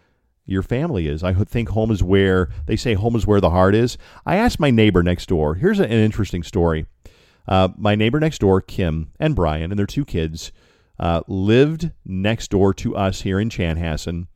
your 0.51 0.63
family 0.63 1.07
is. 1.07 1.23
I 1.23 1.33
think 1.33 1.71
home 1.71 1.91
is 1.91 2.03
where 2.03 2.49
they 2.67 2.77
say 2.77 2.95
home 2.95 3.15
is 3.17 3.27
where 3.27 3.41
the 3.41 3.51
heart 3.51 3.75
is. 3.75 3.97
I 4.27 4.37
asked 4.37 4.61
my 4.61 4.71
neighbor 4.71 5.03
next 5.03 5.29
door. 5.29 5.55
Here's 5.55 5.81
an 5.81 5.91
interesting 5.91 6.43
story. 6.43 6.87
Uh, 7.47 7.69
my 7.77 7.95
neighbor 7.95 8.21
next 8.21 8.41
door, 8.41 8.61
Kim 8.61 9.13
and 9.19 9.35
Brian, 9.35 9.71
and 9.71 9.79
their 9.79 9.87
two 9.87 10.05
kids, 10.05 10.53
uh, 10.99 11.23
lived 11.27 11.91
next 12.05 12.51
door 12.51 12.75
to 12.75 12.95
us 12.97 13.23
here 13.23 13.41
in 13.41 13.49
Chanhassen. 13.49 14.27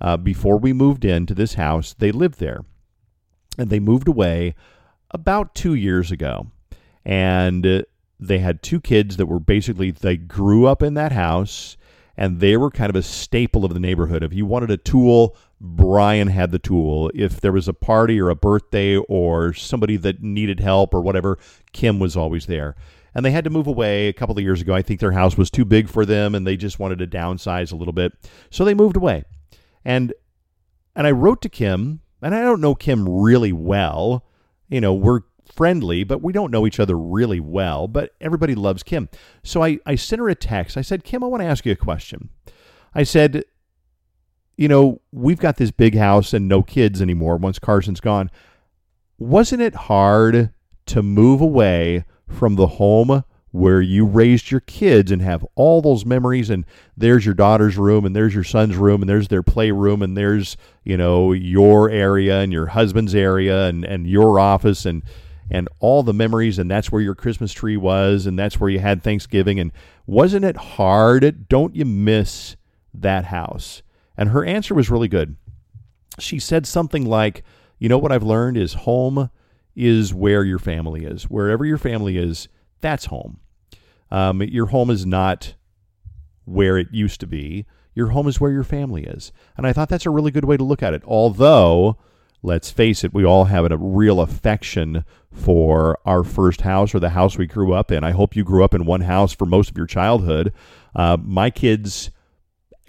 Uh, 0.00 0.16
before 0.16 0.58
we 0.58 0.72
moved 0.72 1.04
into 1.04 1.34
this 1.34 1.54
house, 1.54 1.94
they 1.94 2.12
lived 2.12 2.38
there. 2.38 2.64
And 3.58 3.70
they 3.70 3.80
moved 3.80 4.08
away 4.08 4.54
about 5.10 5.54
two 5.54 5.74
years 5.74 6.10
ago. 6.10 6.48
And 7.04 7.66
uh, 7.66 7.82
they 8.20 8.38
had 8.38 8.62
two 8.62 8.80
kids 8.80 9.16
that 9.16 9.26
were 9.26 9.40
basically, 9.40 9.90
they 9.90 10.16
grew 10.16 10.66
up 10.66 10.82
in 10.82 10.94
that 10.94 11.12
house 11.12 11.76
and 12.16 12.40
they 12.40 12.56
were 12.56 12.70
kind 12.70 12.90
of 12.90 12.96
a 12.96 13.02
staple 13.02 13.64
of 13.64 13.74
the 13.74 13.80
neighborhood. 13.80 14.22
If 14.22 14.32
you 14.32 14.46
wanted 14.46 14.70
a 14.70 14.76
tool, 14.76 15.36
Brian 15.60 16.28
had 16.28 16.50
the 16.50 16.58
tool. 16.58 17.10
If 17.14 17.40
there 17.40 17.52
was 17.52 17.68
a 17.68 17.72
party 17.72 18.20
or 18.20 18.28
a 18.28 18.36
birthday 18.36 18.96
or 18.96 19.52
somebody 19.52 19.96
that 19.98 20.22
needed 20.22 20.60
help 20.60 20.94
or 20.94 21.00
whatever, 21.00 21.38
Kim 21.72 21.98
was 21.98 22.16
always 22.16 22.46
there. 22.46 22.76
And 23.14 23.24
they 23.24 23.30
had 23.30 23.44
to 23.44 23.50
move 23.50 23.66
away 23.66 24.08
a 24.08 24.12
couple 24.12 24.36
of 24.36 24.42
years 24.42 24.60
ago. 24.60 24.74
I 24.74 24.82
think 24.82 25.00
their 25.00 25.12
house 25.12 25.36
was 25.36 25.50
too 25.50 25.64
big 25.64 25.88
for 25.88 26.04
them 26.04 26.34
and 26.34 26.46
they 26.46 26.56
just 26.56 26.78
wanted 26.78 26.98
to 26.98 27.06
downsize 27.06 27.72
a 27.72 27.76
little 27.76 27.92
bit. 27.92 28.12
So 28.50 28.64
they 28.64 28.74
moved 28.74 28.96
away. 28.96 29.24
And 29.84 30.12
and 30.96 31.06
I 31.06 31.10
wrote 31.10 31.42
to 31.42 31.48
Kim, 31.48 32.00
and 32.22 32.34
I 32.34 32.42
don't 32.42 32.60
know 32.60 32.74
Kim 32.74 33.08
really 33.08 33.52
well. 33.52 34.24
You 34.68 34.80
know, 34.80 34.94
we're 34.94 35.20
friendly, 35.44 36.04
but 36.04 36.22
we 36.22 36.32
don't 36.32 36.50
know 36.50 36.66
each 36.66 36.80
other 36.80 36.98
really 36.98 37.40
well. 37.40 37.88
But 37.88 38.14
everybody 38.20 38.54
loves 38.54 38.82
Kim. 38.82 39.08
So 39.42 39.62
I, 39.62 39.78
I 39.86 39.94
sent 39.94 40.20
her 40.20 40.28
a 40.28 40.34
text. 40.34 40.76
I 40.76 40.82
said, 40.82 41.04
Kim, 41.04 41.22
I 41.22 41.26
want 41.26 41.42
to 41.42 41.48
ask 41.48 41.64
you 41.66 41.72
a 41.72 41.76
question. 41.76 42.30
I 42.94 43.02
said, 43.02 43.44
you 44.56 44.68
know, 44.68 45.00
we've 45.12 45.40
got 45.40 45.56
this 45.56 45.70
big 45.70 45.96
house 45.96 46.32
and 46.32 46.48
no 46.48 46.62
kids 46.62 47.02
anymore 47.02 47.36
once 47.36 47.58
Carson's 47.58 48.00
gone. 48.00 48.30
Wasn't 49.18 49.62
it 49.62 49.74
hard 49.74 50.52
to 50.86 51.02
move 51.02 51.40
away 51.40 52.04
from 52.28 52.56
the 52.56 52.66
home 52.66 53.24
where 53.50 53.80
you 53.80 54.04
raised 54.04 54.50
your 54.50 54.60
kids 54.60 55.12
and 55.12 55.22
have 55.22 55.46
all 55.54 55.80
those 55.80 56.04
memories 56.04 56.50
and 56.50 56.64
there's 56.96 57.24
your 57.24 57.34
daughter's 57.34 57.76
room 57.76 58.04
and 58.04 58.14
there's 58.14 58.34
your 58.34 58.42
son's 58.42 58.76
room 58.76 59.00
and 59.00 59.08
there's 59.08 59.28
their 59.28 59.44
playroom 59.44 60.02
and 60.02 60.16
there's, 60.16 60.56
you 60.82 60.96
know, 60.96 61.32
your 61.32 61.88
area 61.88 62.40
and 62.40 62.52
your 62.52 62.66
husband's 62.66 63.14
area 63.14 63.68
and, 63.68 63.84
and 63.84 64.08
your 64.08 64.40
office 64.40 64.84
and 64.84 65.04
and 65.50 65.68
all 65.80 66.02
the 66.02 66.14
memories 66.14 66.58
and 66.58 66.70
that's 66.70 66.90
where 66.90 67.02
your 67.02 67.14
Christmas 67.14 67.52
tree 67.52 67.76
was 67.76 68.26
and 68.26 68.38
that's 68.38 68.58
where 68.58 68.70
you 68.70 68.78
had 68.78 69.02
Thanksgiving 69.02 69.60
and 69.60 69.72
wasn't 70.06 70.44
it 70.44 70.56
hard? 70.56 71.48
Don't 71.48 71.74
you 71.74 71.84
miss 71.84 72.56
that 72.92 73.26
house? 73.26 73.82
And 74.16 74.30
her 74.30 74.44
answer 74.44 74.74
was 74.74 74.90
really 74.90 75.08
good. 75.08 75.36
She 76.18 76.38
said 76.38 76.66
something 76.66 77.04
like, 77.04 77.42
You 77.78 77.88
know 77.88 77.98
what 77.98 78.12
I've 78.12 78.22
learned 78.22 78.56
is 78.56 78.74
home 78.74 79.30
is 79.74 80.14
where 80.14 80.44
your 80.44 80.58
family 80.58 81.04
is. 81.04 81.24
Wherever 81.24 81.64
your 81.64 81.78
family 81.78 82.16
is, 82.16 82.48
that's 82.80 83.06
home. 83.06 83.40
Um, 84.10 84.42
your 84.42 84.66
home 84.66 84.90
is 84.90 85.04
not 85.04 85.54
where 86.44 86.78
it 86.78 86.88
used 86.92 87.20
to 87.20 87.26
be. 87.26 87.66
Your 87.94 88.08
home 88.08 88.28
is 88.28 88.40
where 88.40 88.50
your 88.50 88.64
family 88.64 89.04
is. 89.04 89.32
And 89.56 89.66
I 89.66 89.72
thought 89.72 89.88
that's 89.88 90.06
a 90.06 90.10
really 90.10 90.30
good 90.30 90.44
way 90.44 90.56
to 90.56 90.64
look 90.64 90.82
at 90.82 90.94
it. 90.94 91.02
Although, 91.04 91.96
let's 92.44 92.70
face 92.70 93.02
it, 93.02 93.14
we 93.14 93.24
all 93.24 93.46
have 93.46 93.70
a 93.70 93.76
real 93.76 94.20
affection 94.20 95.04
for 95.32 95.98
our 96.04 96.22
first 96.22 96.60
house 96.60 96.94
or 96.94 97.00
the 97.00 97.10
house 97.10 97.38
we 97.38 97.46
grew 97.46 97.72
up 97.72 97.90
in. 97.90 98.04
I 98.04 98.12
hope 98.12 98.36
you 98.36 98.44
grew 98.44 98.62
up 98.62 98.74
in 98.74 98.84
one 98.84 99.00
house 99.00 99.32
for 99.32 99.46
most 99.46 99.70
of 99.70 99.76
your 99.76 99.86
childhood. 99.86 100.52
Uh, 100.94 101.16
my 101.20 101.50
kids 101.50 102.10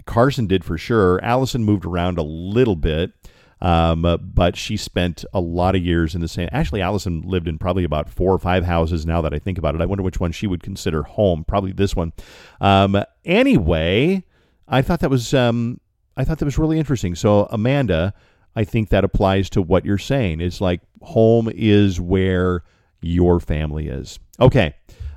Carson 0.04 0.46
did 0.46 0.64
for 0.64 0.78
sure. 0.78 1.22
Allison 1.22 1.64
moved 1.64 1.84
around 1.84 2.16
a 2.16 2.22
little 2.22 2.76
bit, 2.76 3.12
um, 3.60 4.18
but 4.22 4.56
she 4.56 4.76
spent 4.76 5.24
a 5.34 5.40
lot 5.40 5.74
of 5.74 5.82
years 5.84 6.14
in 6.14 6.20
the 6.20 6.28
same. 6.28 6.48
Actually, 6.52 6.80
Allison 6.80 7.22
lived 7.22 7.48
in 7.48 7.58
probably 7.58 7.84
about 7.84 8.08
four 8.08 8.32
or 8.32 8.38
five 8.38 8.64
houses. 8.64 9.04
Now 9.04 9.20
that 9.22 9.34
I 9.34 9.38
think 9.38 9.58
about 9.58 9.74
it, 9.74 9.80
I 9.80 9.86
wonder 9.86 10.04
which 10.04 10.20
one 10.20 10.32
she 10.32 10.46
would 10.46 10.62
consider 10.62 11.02
home. 11.02 11.44
Probably 11.44 11.72
this 11.72 11.94
one. 11.94 12.12
Um, 12.60 13.02
anyway, 13.24 14.24
I 14.68 14.82
thought 14.82 15.00
that 15.00 15.10
was 15.10 15.34
um, 15.34 15.80
I 16.16 16.24
thought 16.24 16.38
that 16.38 16.44
was 16.44 16.58
really 16.58 16.78
interesting. 16.78 17.14
So 17.14 17.48
Amanda, 17.50 18.14
I 18.56 18.64
think 18.64 18.88
that 18.88 19.04
applies 19.04 19.50
to 19.50 19.62
what 19.62 19.84
you're 19.84 19.98
saying. 19.98 20.40
It's 20.40 20.60
like 20.60 20.80
home 21.02 21.50
is 21.54 22.00
where 22.00 22.64
your 23.00 23.38
family 23.38 23.88
is. 23.88 24.18
Okay. 24.40 24.74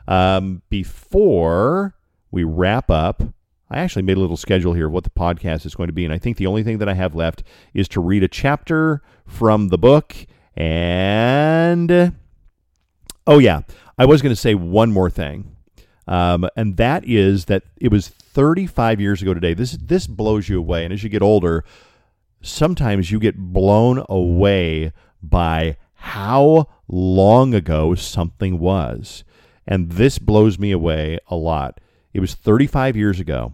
Um, 0.08 0.62
before 0.70 1.96
we 2.32 2.44
wrap 2.44 2.92
up 2.92 3.24
I 3.72 3.80
actually 3.80 4.02
made 4.02 4.18
a 4.18 4.20
little 4.20 4.38
schedule 4.38 4.74
here 4.74 4.88
of 4.88 4.94
what 4.94 5.04
the 5.04 5.10
podcast 5.12 5.66
is 5.66 5.76
going 5.76 5.88
to 5.88 5.94
be, 5.94 6.04
and 6.04 6.14
I 6.14 6.18
think 6.18 6.38
the 6.38 6.48
only 6.48 6.64
thing 6.64 6.80
that 6.80 6.90
I 6.90 6.96
have 6.96 7.14
left 7.14 7.44
is 7.74 7.88
to 7.90 8.02
read 8.02 8.24
a 8.24 8.28
chapter 8.28 9.02
from 9.26 9.70
the 9.70 9.78
book. 9.78 10.16
And 10.56 12.16
oh 13.28 13.38
yeah, 13.38 13.62
I 13.98 14.06
was 14.06 14.22
going 14.22 14.34
to 14.34 14.40
say 14.40 14.56
one 14.56 14.92
more 14.92 15.10
thing, 15.10 15.56
um, 16.08 16.50
and 16.56 16.78
that 16.78 17.06
is 17.06 17.46
that 17.46 17.64
it 17.80 17.92
was 17.92 18.08
35 18.08 19.00
years 19.00 19.22
ago 19.22 19.36
today. 19.36 19.54
This 19.54 19.74
this 19.74 20.08
blows 20.08 20.50
you 20.50 20.58
away, 20.58 20.84
and 20.84 20.92
as 20.92 21.04
you 21.04 21.10
get 21.10 21.22
older, 21.22 21.64
sometimes 22.42 23.12
you 23.12 23.20
get 23.20 23.38
blown 23.38 24.04
away 24.10 24.92
by 25.22 25.78
how 25.94 26.68
long 26.88 27.54
ago 27.54 27.96
something 27.96 28.60
was, 28.60 29.24
and 29.68 29.92
this 29.92 30.18
blows 30.20 30.58
me 30.58 30.72
away 30.72 31.20
a 31.28 31.36
lot. 31.36 31.80
It 32.14 32.20
was 32.20 32.34
35 32.34 32.96
years 32.96 33.20
ago 33.20 33.54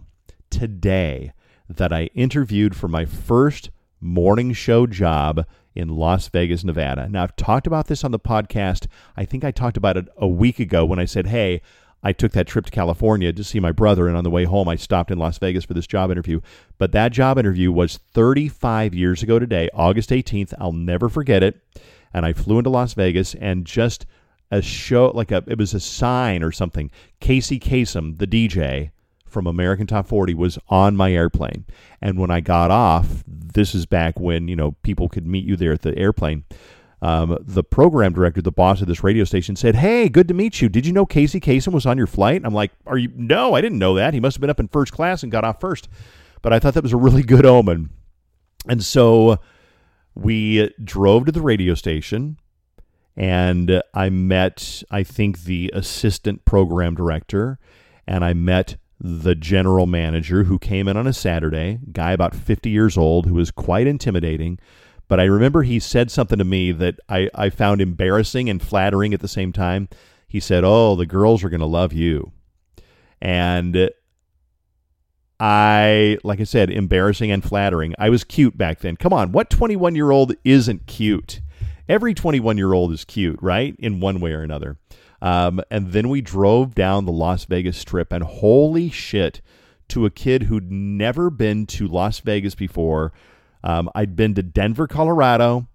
today 0.50 1.32
that 1.68 1.92
I 1.92 2.04
interviewed 2.14 2.76
for 2.76 2.88
my 2.88 3.04
first 3.04 3.70
morning 4.00 4.52
show 4.52 4.86
job 4.86 5.44
in 5.74 5.88
Las 5.88 6.28
Vegas, 6.28 6.64
Nevada. 6.64 7.08
Now, 7.08 7.24
I've 7.24 7.36
talked 7.36 7.66
about 7.66 7.88
this 7.88 8.04
on 8.04 8.12
the 8.12 8.18
podcast. 8.18 8.86
I 9.16 9.24
think 9.24 9.44
I 9.44 9.50
talked 9.50 9.76
about 9.76 9.96
it 9.96 10.08
a 10.16 10.26
week 10.26 10.58
ago 10.58 10.84
when 10.86 10.98
I 10.98 11.04
said, 11.04 11.26
hey, 11.26 11.60
I 12.06 12.12
took 12.12 12.30
that 12.32 12.46
trip 12.46 12.66
to 12.66 12.70
California 12.70 13.32
to 13.32 13.42
see 13.42 13.58
my 13.58 13.72
brother, 13.72 14.06
and 14.06 14.16
on 14.16 14.22
the 14.22 14.30
way 14.30 14.44
home, 14.44 14.68
I 14.68 14.76
stopped 14.76 15.10
in 15.10 15.18
Las 15.18 15.38
Vegas 15.38 15.64
for 15.64 15.74
this 15.74 15.88
job 15.88 16.12
interview. 16.12 16.40
But 16.78 16.92
that 16.92 17.10
job 17.10 17.36
interview 17.36 17.72
was 17.72 17.96
35 17.96 18.94
years 18.94 19.24
ago 19.24 19.40
today, 19.40 19.68
August 19.74 20.10
18th. 20.10 20.54
I'll 20.60 20.70
never 20.70 21.08
forget 21.08 21.42
it. 21.42 21.60
And 22.14 22.24
I 22.24 22.32
flew 22.32 22.58
into 22.58 22.70
Las 22.70 22.94
Vegas 22.94 23.34
and 23.34 23.66
just 23.66 24.06
a 24.52 24.62
show, 24.62 25.08
like 25.16 25.32
a, 25.32 25.42
it 25.48 25.58
was 25.58 25.74
a 25.74 25.80
sign 25.80 26.44
or 26.44 26.52
something. 26.52 26.92
Casey 27.18 27.58
Kasem, 27.58 28.18
the 28.18 28.26
DJ, 28.28 28.92
from 29.26 29.48
American 29.48 29.88
Top 29.88 30.06
40 30.06 30.32
was 30.34 30.60
on 30.68 30.94
my 30.94 31.12
airplane. 31.12 31.64
And 32.00 32.20
when 32.20 32.30
I 32.30 32.38
got 32.38 32.70
off, 32.70 33.24
this 33.26 33.74
is 33.74 33.84
back 33.84 34.20
when, 34.20 34.46
you 34.46 34.54
know, 34.54 34.76
people 34.84 35.08
could 35.08 35.26
meet 35.26 35.44
you 35.44 35.56
there 35.56 35.72
at 35.72 35.82
the 35.82 35.98
airplane. 35.98 36.44
Um, 37.02 37.36
the 37.40 37.62
program 37.62 38.14
director, 38.14 38.40
the 38.40 38.50
boss 38.50 38.80
of 38.80 38.88
this 38.88 39.04
radio 39.04 39.24
station, 39.24 39.54
said, 39.54 39.76
"Hey, 39.76 40.08
good 40.08 40.28
to 40.28 40.34
meet 40.34 40.62
you. 40.62 40.68
Did 40.68 40.86
you 40.86 40.92
know 40.92 41.04
Casey 41.06 41.40
Kasem 41.40 41.72
was 41.72 41.86
on 41.86 41.98
your 41.98 42.06
flight?" 42.06 42.42
I'm 42.44 42.54
like, 42.54 42.72
"Are 42.86 42.96
you? 42.96 43.10
No, 43.14 43.54
I 43.54 43.60
didn't 43.60 43.78
know 43.78 43.94
that. 43.94 44.14
He 44.14 44.20
must 44.20 44.36
have 44.36 44.40
been 44.40 44.50
up 44.50 44.60
in 44.60 44.68
first 44.68 44.92
class 44.92 45.22
and 45.22 45.30
got 45.30 45.44
off 45.44 45.60
first. 45.60 45.88
But 46.42 46.52
I 46.52 46.58
thought 46.58 46.74
that 46.74 46.82
was 46.82 46.92
a 46.92 46.98
really 46.98 47.22
good 47.24 47.44
omen. 47.44 47.90
And 48.68 48.82
so 48.82 49.38
we 50.14 50.70
drove 50.82 51.26
to 51.26 51.32
the 51.32 51.42
radio 51.42 51.74
station, 51.74 52.38
and 53.16 53.82
I 53.92 54.08
met, 54.08 54.82
I 54.90 55.02
think, 55.02 55.44
the 55.44 55.70
assistant 55.74 56.44
program 56.44 56.94
director, 56.94 57.58
and 58.06 58.24
I 58.24 58.32
met 58.32 58.76
the 58.98 59.34
general 59.34 59.86
manager 59.86 60.44
who 60.44 60.58
came 60.58 60.88
in 60.88 60.96
on 60.96 61.06
a 61.06 61.12
Saturday, 61.12 61.78
guy 61.92 62.12
about 62.12 62.34
50 62.34 62.70
years 62.70 62.96
old 62.96 63.26
who 63.26 63.34
was 63.34 63.50
quite 63.50 63.86
intimidating. 63.86 64.58
But 65.08 65.20
I 65.20 65.24
remember 65.24 65.62
he 65.62 65.78
said 65.78 66.10
something 66.10 66.38
to 66.38 66.44
me 66.44 66.72
that 66.72 66.98
I, 67.08 67.30
I 67.34 67.50
found 67.50 67.80
embarrassing 67.80 68.50
and 68.50 68.60
flattering 68.60 69.14
at 69.14 69.20
the 69.20 69.28
same 69.28 69.52
time. 69.52 69.88
He 70.26 70.40
said, 70.40 70.64
Oh, 70.64 70.96
the 70.96 71.06
girls 71.06 71.44
are 71.44 71.48
going 71.48 71.60
to 71.60 71.66
love 71.66 71.92
you. 71.92 72.32
And 73.20 73.90
I, 75.38 76.18
like 76.24 76.40
I 76.40 76.44
said, 76.44 76.70
embarrassing 76.70 77.30
and 77.30 77.44
flattering. 77.44 77.94
I 77.98 78.10
was 78.10 78.24
cute 78.24 78.56
back 78.56 78.80
then. 78.80 78.96
Come 78.96 79.12
on, 79.12 79.32
what 79.32 79.50
21 79.50 79.94
year 79.94 80.10
old 80.10 80.34
isn't 80.44 80.86
cute? 80.86 81.40
Every 81.88 82.14
21 82.14 82.56
year 82.56 82.72
old 82.72 82.92
is 82.92 83.04
cute, 83.04 83.38
right? 83.40 83.76
In 83.78 84.00
one 84.00 84.20
way 84.20 84.32
or 84.32 84.42
another. 84.42 84.78
Um, 85.22 85.60
and 85.70 85.92
then 85.92 86.08
we 86.08 86.20
drove 86.20 86.74
down 86.74 87.04
the 87.04 87.12
Las 87.12 87.44
Vegas 87.44 87.78
Strip, 87.78 88.12
and 88.12 88.22
holy 88.22 88.90
shit, 88.90 89.40
to 89.88 90.04
a 90.04 90.10
kid 90.10 90.44
who'd 90.44 90.70
never 90.70 91.30
been 91.30 91.66
to 91.66 91.86
Las 91.86 92.20
Vegas 92.20 92.54
before. 92.54 93.12
Um, 93.66 93.90
I'd 93.96 94.14
been 94.14 94.32
to 94.34 94.44
Denver, 94.44 94.86
Colorado, 94.86 95.66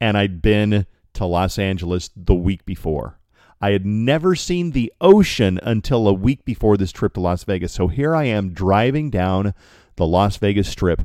and 0.00 0.18
I'd 0.18 0.42
been 0.42 0.84
to 1.14 1.24
Los 1.24 1.60
Angeles 1.60 2.10
the 2.16 2.34
week 2.34 2.66
before. 2.66 3.20
I 3.60 3.70
had 3.70 3.86
never 3.86 4.34
seen 4.34 4.72
the 4.72 4.92
ocean 5.00 5.60
until 5.62 6.08
a 6.08 6.12
week 6.12 6.44
before 6.44 6.76
this 6.76 6.90
trip 6.90 7.14
to 7.14 7.20
Las 7.20 7.44
Vegas. 7.44 7.72
So 7.72 7.86
here 7.86 8.16
I 8.16 8.24
am 8.24 8.52
driving 8.52 9.10
down 9.10 9.54
the 9.94 10.08
Las 10.08 10.38
Vegas 10.38 10.68
Strip, 10.68 11.02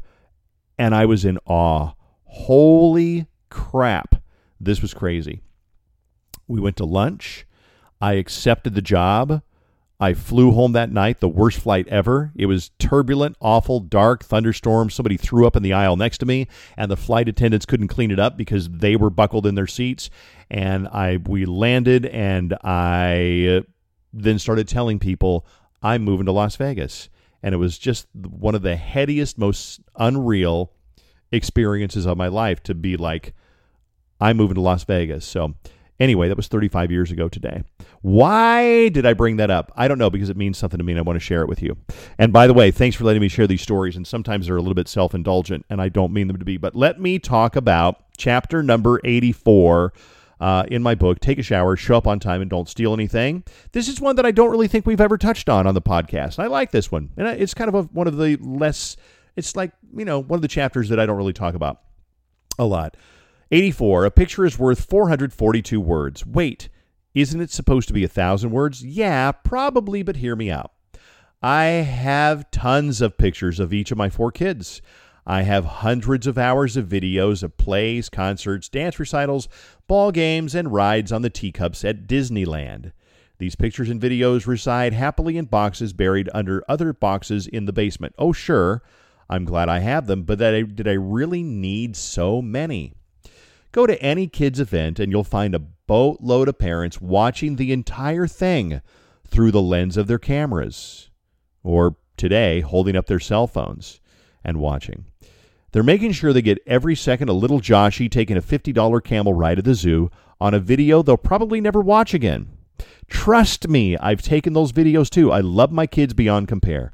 and 0.80 0.96
I 0.96 1.06
was 1.06 1.26
in 1.26 1.38
awe. 1.46 1.92
Holy 2.24 3.28
crap. 3.50 4.16
This 4.60 4.82
was 4.82 4.96
crazy. 4.96 5.44
We 6.48 6.60
went 6.60 6.78
to 6.78 6.86
lunch. 6.86 7.46
I 8.02 8.14
accepted 8.14 8.74
the 8.74 8.82
job. 8.82 9.44
I 10.00 10.14
flew 10.14 10.52
home 10.52 10.74
that 10.74 10.92
night, 10.92 11.22
the 11.22 11.30
worst 11.30 11.60
flight 11.60 11.88
ever. 11.88 12.32
It 12.36 12.48
was 12.48 12.72
turbulent, 12.80 13.38
awful, 13.40 13.80
dark, 13.80 14.26
thunderstorm. 14.26 14.90
Somebody 14.90 15.16
threw 15.16 15.48
up 15.48 15.56
in 15.56 15.64
the 15.64 15.72
aisle 15.72 15.96
next 15.96 16.18
to 16.18 16.26
me, 16.26 16.48
and 16.76 16.92
the 16.92 16.98
flight 16.98 17.30
attendants 17.30 17.66
couldn't 17.66 17.88
clean 17.88 18.12
it 18.12 18.20
up 18.20 18.36
because 18.36 18.70
they 18.70 18.98
were 18.98 19.10
buckled 19.10 19.46
in 19.46 19.56
their 19.56 19.68
seats. 19.68 20.10
And 20.50 20.88
I 20.90 21.18
we 21.18 21.46
landed, 21.46 22.06
and 22.08 22.54
I 22.62 23.60
uh, 23.60 23.62
then 24.12 24.38
started 24.38 24.68
telling 24.68 25.00
people 25.00 25.46
I'm 25.82 26.04
moving 26.04 26.26
to 26.26 26.32
Las 26.34 26.58
Vegas, 26.58 27.10
and 27.42 27.56
it 27.56 27.58
was 27.58 27.78
just 27.78 28.08
one 28.14 28.56
of 28.56 28.64
the 28.64 28.76
headiest, 28.76 29.38
most 29.38 29.80
unreal 29.96 30.74
experiences 31.32 32.06
of 32.06 32.18
my 32.18 32.28
life 32.28 32.62
to 32.64 32.76
be 32.76 32.98
like, 32.98 33.34
I'm 34.20 34.38
moving 34.38 34.56
to 34.56 34.62
Las 34.62 34.84
Vegas. 34.84 35.26
So 35.26 35.56
Anyway, 36.00 36.28
that 36.28 36.36
was 36.36 36.48
35 36.48 36.92
years 36.92 37.12
ago 37.12 37.30
today. 37.30 37.64
Why 38.02 38.90
did 38.90 39.06
I 39.06 39.14
bring 39.14 39.38
that 39.38 39.50
up? 39.50 39.72
I 39.76 39.88
don't 39.88 39.98
know 39.98 40.10
because 40.10 40.30
it 40.30 40.38
means 40.38 40.58
something 40.58 40.78
to 40.78 40.84
me 40.84 40.92
and 40.92 41.00
I 41.00 41.04
want 41.04 41.16
to 41.16 41.26
share 41.26 41.42
it 41.42 41.48
with 41.48 41.62
you. 41.62 41.78
And 42.18 42.34
by 42.34 42.48
the 42.48 42.54
way, 42.54 42.70
thanks 42.72 42.96
for 42.96 43.06
letting 43.06 43.22
me 43.22 43.30
share 43.30 43.48
these 43.48 43.62
stories. 43.62 43.96
And 43.96 44.06
sometimes 44.06 44.48
they're 44.48 44.58
a 44.58 44.62
little 44.62 44.76
bit 44.76 44.88
self 44.88 45.16
indulgent 45.16 45.66
and 45.70 45.82
I 45.82 45.90
don't 45.90 46.12
mean 46.12 46.28
them 46.28 46.38
to 46.38 46.46
be. 46.46 46.58
But 46.58 46.76
let 46.76 47.00
me 47.00 47.18
talk 47.18 47.56
about 47.56 48.04
chapter 48.18 48.62
number 48.62 49.00
84 49.04 49.94
uh, 50.40 50.66
in 50.68 50.84
my 50.84 50.96
book, 50.96 51.20
Take 51.20 51.40
a 51.40 51.44
Shower, 51.44 51.78
Show 51.78 51.96
Up 51.96 52.08
on 52.08 52.20
Time, 52.20 52.42
and 52.42 52.50
Don't 52.50 52.68
Steal 52.68 52.94
Anything. 52.94 53.44
This 53.72 53.88
is 53.88 54.02
one 54.02 54.18
that 54.18 54.26
I 54.26 54.32
don't 54.32 54.52
really 54.52 54.68
think 54.68 54.86
we've 54.86 55.02
ever 55.02 55.18
touched 55.18 55.48
on 55.48 55.66
on 55.66 55.74
the 55.74 55.82
podcast. 55.82 56.40
I 56.40 56.48
like 56.48 56.72
this 56.72 56.92
one. 56.92 57.12
And 57.16 57.28
it's 57.28 57.54
kind 57.54 57.70
of 57.70 57.76
a, 57.76 57.84
one 57.84 58.08
of 58.08 58.18
the 58.18 58.36
less, 58.38 58.98
it's 59.36 59.56
like, 59.56 59.72
you 59.96 60.04
know, 60.06 60.20
one 60.20 60.38
of 60.38 60.42
the 60.42 60.48
chapters 60.50 60.90
that 60.90 61.00
I 61.00 61.06
don't 61.06 61.18
really 61.18 61.34
talk 61.34 61.56
about 61.56 61.82
a 62.60 62.66
lot. 62.66 62.98
84. 63.52 64.06
A 64.06 64.12
picture 64.12 64.46
is 64.46 64.60
worth 64.60 64.86
442 64.90 65.80
words. 65.80 66.26
Wait, 66.26 66.70
isn't 67.14 67.42
it 67.42 67.52
supposed 67.52 67.88
to 67.88 67.94
be 67.94 68.04
a 68.04 68.10
thousand 68.10 68.52
words? 68.52 68.84
Yeah, 68.84 69.32
probably, 69.32 70.04
but 70.04 70.18
hear 70.18 70.36
me 70.36 70.50
out. 70.50 70.72
I 71.42 71.66
have 71.66 72.50
tons 72.50 73.02
of 73.02 73.18
pictures 73.18 73.60
of 73.60 73.72
each 73.72 73.92
of 73.92 73.98
my 73.98 74.10
four 74.10 74.32
kids. 74.32 74.82
I 75.28 75.44
have 75.44 75.66
hundreds 75.66 76.28
of 76.28 76.38
hours 76.38 76.78
of 76.78 76.88
videos 76.88 77.44
of 77.44 77.58
plays, 77.58 78.10
concerts, 78.10 78.70
dance 78.70 79.00
recitals, 79.00 79.48
ball 79.88 80.12
games, 80.12 80.54
and 80.54 80.74
rides 80.74 81.12
on 81.12 81.22
the 81.22 81.30
teacups 81.30 81.86
at 81.86 82.08
Disneyland. 82.08 82.92
These 83.38 83.56
pictures 83.56 83.90
and 83.90 84.02
videos 84.02 84.48
reside 84.48 84.94
happily 84.94 85.38
in 85.38 85.46
boxes 85.46 85.94
buried 85.94 86.30
under 86.34 86.64
other 86.68 86.94
boxes 86.94 87.48
in 87.48 87.66
the 87.66 87.74
basement. 87.74 88.16
Oh, 88.18 88.34
sure, 88.34 88.82
I'm 89.30 89.46
glad 89.46 89.68
I 89.68 89.80
have 89.80 90.08
them, 90.08 90.24
but 90.24 90.42
I, 90.42 90.62
did 90.62 90.88
I 90.88 90.94
really 90.94 91.44
need 91.44 91.96
so 91.96 92.42
many? 92.42 92.94
Go 93.76 93.86
to 93.86 94.02
any 94.02 94.28
kids 94.28 94.62
event 94.62 95.02
and 95.02 95.12
you'll 95.12 95.26
find 95.26 95.54
a 95.54 95.60
boatload 95.60 96.48
of 96.48 96.58
parents 96.58 97.02
watching 97.02 97.58
the 97.58 97.74
entire 97.74 98.26
thing 98.26 98.82
through 99.28 99.52
the 99.52 99.62
lens 99.62 99.98
of 99.98 100.08
their 100.08 100.18
cameras, 100.18 101.10
or 101.62 101.98
today, 102.16 102.62
holding 102.62 102.96
up 102.96 103.08
their 103.08 103.20
cell 103.20 103.48
phones 103.48 104.00
and 104.46 104.62
watching. 104.62 105.08
They're 105.74 105.84
making 105.84 106.14
sure 106.14 106.32
they 106.32 106.42
get 106.42 106.64
every 106.66 106.96
second 106.96 107.28
of 107.28 107.36
little 107.36 107.60
Joshy 107.60 108.10
taking 108.10 108.38
a 108.38 108.42
$50 108.42 109.04
camel 109.04 109.34
ride 109.34 109.60
at 109.60 109.66
the 109.66 109.76
zoo 109.76 110.10
on 110.40 110.54
a 110.54 110.60
video 110.62 111.04
they'll 111.04 111.18
probably 111.18 111.60
never 111.60 111.82
watch 111.82 112.14
again. 112.14 112.48
Trust 113.10 113.68
me, 113.68 113.98
I've 113.98 114.22
taken 114.22 114.54
those 114.54 114.72
videos 114.72 115.10
too. 115.10 115.34
I 115.34 115.42
love 115.42 115.74
my 115.74 115.86
kids 115.86 116.14
beyond 116.14 116.48
compare. 116.48 116.94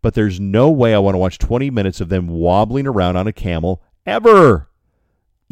But 0.00 0.14
there's 0.14 0.40
no 0.40 0.70
way 0.70 0.94
I 0.94 0.98
want 0.98 1.14
to 1.14 1.18
watch 1.18 1.36
20 1.36 1.68
minutes 1.68 2.00
of 2.00 2.08
them 2.08 2.28
wobbling 2.28 2.86
around 2.86 3.16
on 3.16 3.26
a 3.26 3.34
camel 3.34 3.82
ever. 4.06 4.70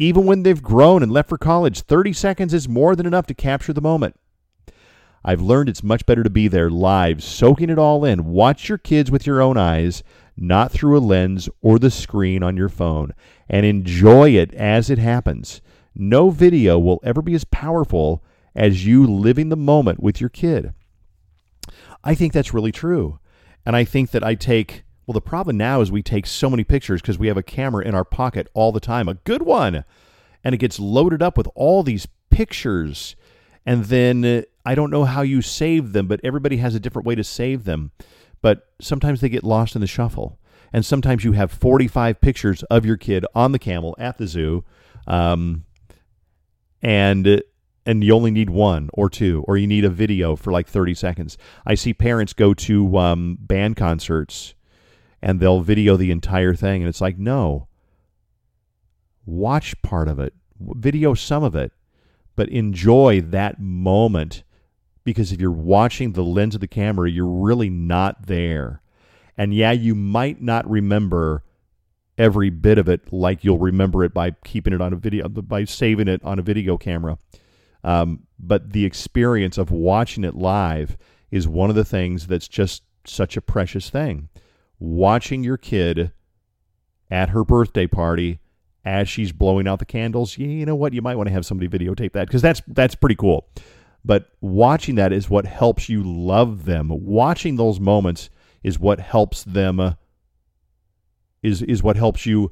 Even 0.01 0.25
when 0.25 0.41
they've 0.41 0.63
grown 0.63 1.03
and 1.03 1.11
left 1.11 1.29
for 1.29 1.37
college, 1.37 1.81
30 1.81 2.11
seconds 2.13 2.55
is 2.55 2.67
more 2.67 2.95
than 2.95 3.05
enough 3.05 3.27
to 3.27 3.35
capture 3.35 3.71
the 3.71 3.81
moment. 3.81 4.19
I've 5.23 5.41
learned 5.41 5.69
it's 5.69 5.83
much 5.83 6.07
better 6.07 6.23
to 6.23 6.29
be 6.31 6.47
there 6.47 6.71
live, 6.71 7.21
soaking 7.21 7.69
it 7.69 7.77
all 7.77 8.03
in. 8.03 8.25
Watch 8.25 8.67
your 8.67 8.79
kids 8.79 9.11
with 9.11 9.27
your 9.27 9.43
own 9.43 9.57
eyes, 9.57 10.01
not 10.35 10.71
through 10.71 10.97
a 10.97 11.05
lens 11.05 11.49
or 11.61 11.77
the 11.77 11.91
screen 11.91 12.41
on 12.41 12.57
your 12.57 12.67
phone, 12.67 13.13
and 13.47 13.63
enjoy 13.63 14.31
it 14.31 14.51
as 14.55 14.89
it 14.89 14.97
happens. 14.97 15.61
No 15.93 16.31
video 16.31 16.79
will 16.79 16.99
ever 17.03 17.21
be 17.21 17.35
as 17.35 17.43
powerful 17.43 18.23
as 18.55 18.87
you 18.87 19.05
living 19.05 19.49
the 19.49 19.55
moment 19.55 20.01
with 20.01 20.19
your 20.19 20.31
kid. 20.31 20.73
I 22.03 22.15
think 22.15 22.33
that's 22.33 22.55
really 22.55 22.71
true. 22.71 23.19
And 23.67 23.75
I 23.75 23.83
think 23.83 24.09
that 24.09 24.23
I 24.23 24.33
take 24.33 24.83
well, 25.05 25.13
the 25.13 25.21
problem 25.21 25.57
now 25.57 25.81
is 25.81 25.91
we 25.91 26.03
take 26.03 26.25
so 26.25 26.49
many 26.49 26.63
pictures 26.63 27.01
because 27.01 27.17
we 27.17 27.27
have 27.27 27.37
a 27.37 27.43
camera 27.43 27.83
in 27.83 27.95
our 27.95 28.05
pocket 28.05 28.47
all 28.53 28.71
the 28.71 28.79
time, 28.79 29.09
a 29.09 29.15
good 29.15 29.41
one, 29.41 29.83
and 30.43 30.55
it 30.55 30.59
gets 30.59 30.79
loaded 30.79 31.21
up 31.21 31.37
with 31.37 31.47
all 31.55 31.83
these 31.83 32.07
pictures. 32.29 33.15
And 33.65 33.85
then 33.85 34.23
uh, 34.23 34.41
I 34.65 34.75
don't 34.75 34.91
know 34.91 35.05
how 35.05 35.21
you 35.21 35.41
save 35.41 35.93
them, 35.93 36.07
but 36.07 36.19
everybody 36.23 36.57
has 36.57 36.75
a 36.75 36.79
different 36.79 37.07
way 37.07 37.15
to 37.15 37.23
save 37.23 37.63
them. 37.63 37.91
but 38.41 38.67
sometimes 38.79 39.21
they 39.21 39.29
get 39.29 39.43
lost 39.43 39.75
in 39.75 39.81
the 39.81 39.87
shuffle. 39.87 40.39
And 40.73 40.85
sometimes 40.85 41.23
you 41.23 41.33
have 41.33 41.51
45 41.51 42.21
pictures 42.21 42.63
of 42.63 42.85
your 42.85 42.97
kid 42.97 43.25
on 43.35 43.51
the 43.51 43.59
camel 43.59 43.95
at 43.99 44.17
the 44.17 44.25
zoo, 44.25 44.63
um, 45.05 45.65
and 46.81 47.43
and 47.85 48.03
you 48.03 48.13
only 48.13 48.31
need 48.31 48.49
one 48.49 48.89
or 48.93 49.09
two, 49.09 49.43
or 49.47 49.57
you 49.57 49.67
need 49.67 49.83
a 49.83 49.89
video 49.89 50.35
for 50.35 50.51
like 50.51 50.67
30 50.67 50.93
seconds. 50.93 51.37
I 51.65 51.75
see 51.75 51.93
parents 51.93 52.31
go 52.33 52.53
to 52.53 52.97
um, 52.97 53.37
band 53.41 53.75
concerts 53.75 54.53
and 55.21 55.39
they'll 55.39 55.61
video 55.61 55.97
the 55.97 56.11
entire 56.11 56.55
thing, 56.55 56.81
and 56.81 56.89
it's 56.89 57.01
like, 57.01 57.17
no, 57.17 57.67
watch 59.25 59.79
part 59.81 60.07
of 60.07 60.19
it, 60.19 60.33
video 60.59 61.13
some 61.13 61.43
of 61.43 61.55
it, 61.55 61.71
but 62.35 62.49
enjoy 62.49 63.21
that 63.21 63.59
moment 63.59 64.43
because 65.03 65.31
if 65.31 65.39
you're 65.39 65.51
watching 65.51 66.13
the 66.13 66.23
lens 66.23 66.55
of 66.55 66.61
the 66.61 66.67
camera, 66.67 67.09
you're 67.09 67.25
really 67.25 67.69
not 67.69 68.27
there. 68.27 68.81
And 69.37 69.53
yeah, 69.53 69.71
you 69.71 69.95
might 69.95 70.41
not 70.41 70.69
remember 70.69 71.43
every 72.17 72.49
bit 72.49 72.77
of 72.77 72.87
it 72.87 73.11
like 73.11 73.43
you'll 73.43 73.57
remember 73.57 74.03
it 74.03 74.13
by 74.13 74.31
keeping 74.43 74.73
it 74.73 74.81
on 74.81 74.93
a 74.93 74.95
video, 74.95 75.27
by 75.27 75.65
saving 75.65 76.07
it 76.07 76.23
on 76.23 76.37
a 76.37 76.43
video 76.43 76.77
camera. 76.77 77.17
Um, 77.83 78.27
but 78.37 78.73
the 78.73 78.85
experience 78.85 79.57
of 79.57 79.71
watching 79.71 80.23
it 80.23 80.35
live 80.35 80.97
is 81.31 81.47
one 81.47 81.69
of 81.69 81.75
the 81.75 81.85
things 81.85 82.27
that's 82.27 82.47
just 82.47 82.83
such 83.05 83.35
a 83.35 83.41
precious 83.41 83.89
thing. 83.89 84.29
Watching 84.83 85.43
your 85.43 85.57
kid 85.57 86.11
at 87.11 87.29
her 87.29 87.43
birthday 87.43 87.85
party 87.85 88.39
as 88.83 89.07
she's 89.07 89.31
blowing 89.31 89.67
out 89.67 89.77
the 89.77 89.85
candles, 89.85 90.39
you 90.39 90.65
know 90.65 90.75
what? 90.75 90.91
You 90.91 91.03
might 91.03 91.17
want 91.17 91.27
to 91.27 91.33
have 91.33 91.45
somebody 91.45 91.69
videotape 91.69 92.13
that 92.13 92.25
because 92.25 92.41
that's 92.41 92.63
that's 92.67 92.95
pretty 92.95 93.15
cool. 93.15 93.47
But 94.03 94.31
watching 94.41 94.95
that 94.95 95.13
is 95.13 95.29
what 95.29 95.45
helps 95.45 95.87
you 95.87 96.01
love 96.01 96.65
them. 96.65 96.89
Watching 96.89 97.57
those 97.57 97.79
moments 97.79 98.31
is 98.63 98.79
what 98.79 98.99
helps 98.99 99.43
them 99.43 99.79
uh, 99.79 99.93
is 101.43 101.61
is 101.61 101.83
what 101.83 101.95
helps 101.95 102.25
you 102.25 102.51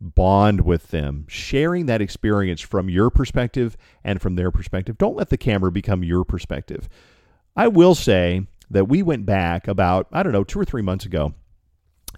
bond 0.00 0.60
with 0.60 0.92
them. 0.92 1.26
Sharing 1.28 1.86
that 1.86 2.00
experience 2.00 2.60
from 2.60 2.88
your 2.88 3.10
perspective 3.10 3.76
and 4.04 4.22
from 4.22 4.36
their 4.36 4.52
perspective. 4.52 4.96
Don't 4.96 5.16
let 5.16 5.30
the 5.30 5.36
camera 5.36 5.72
become 5.72 6.04
your 6.04 6.24
perspective. 6.24 6.88
I 7.56 7.66
will 7.66 7.96
say 7.96 8.46
that 8.70 8.88
we 8.88 9.02
went 9.02 9.26
back 9.26 9.66
about 9.66 10.06
I 10.12 10.22
don't 10.22 10.32
know 10.32 10.44
2 10.44 10.60
or 10.60 10.64
3 10.64 10.82
months 10.82 11.04
ago. 11.04 11.34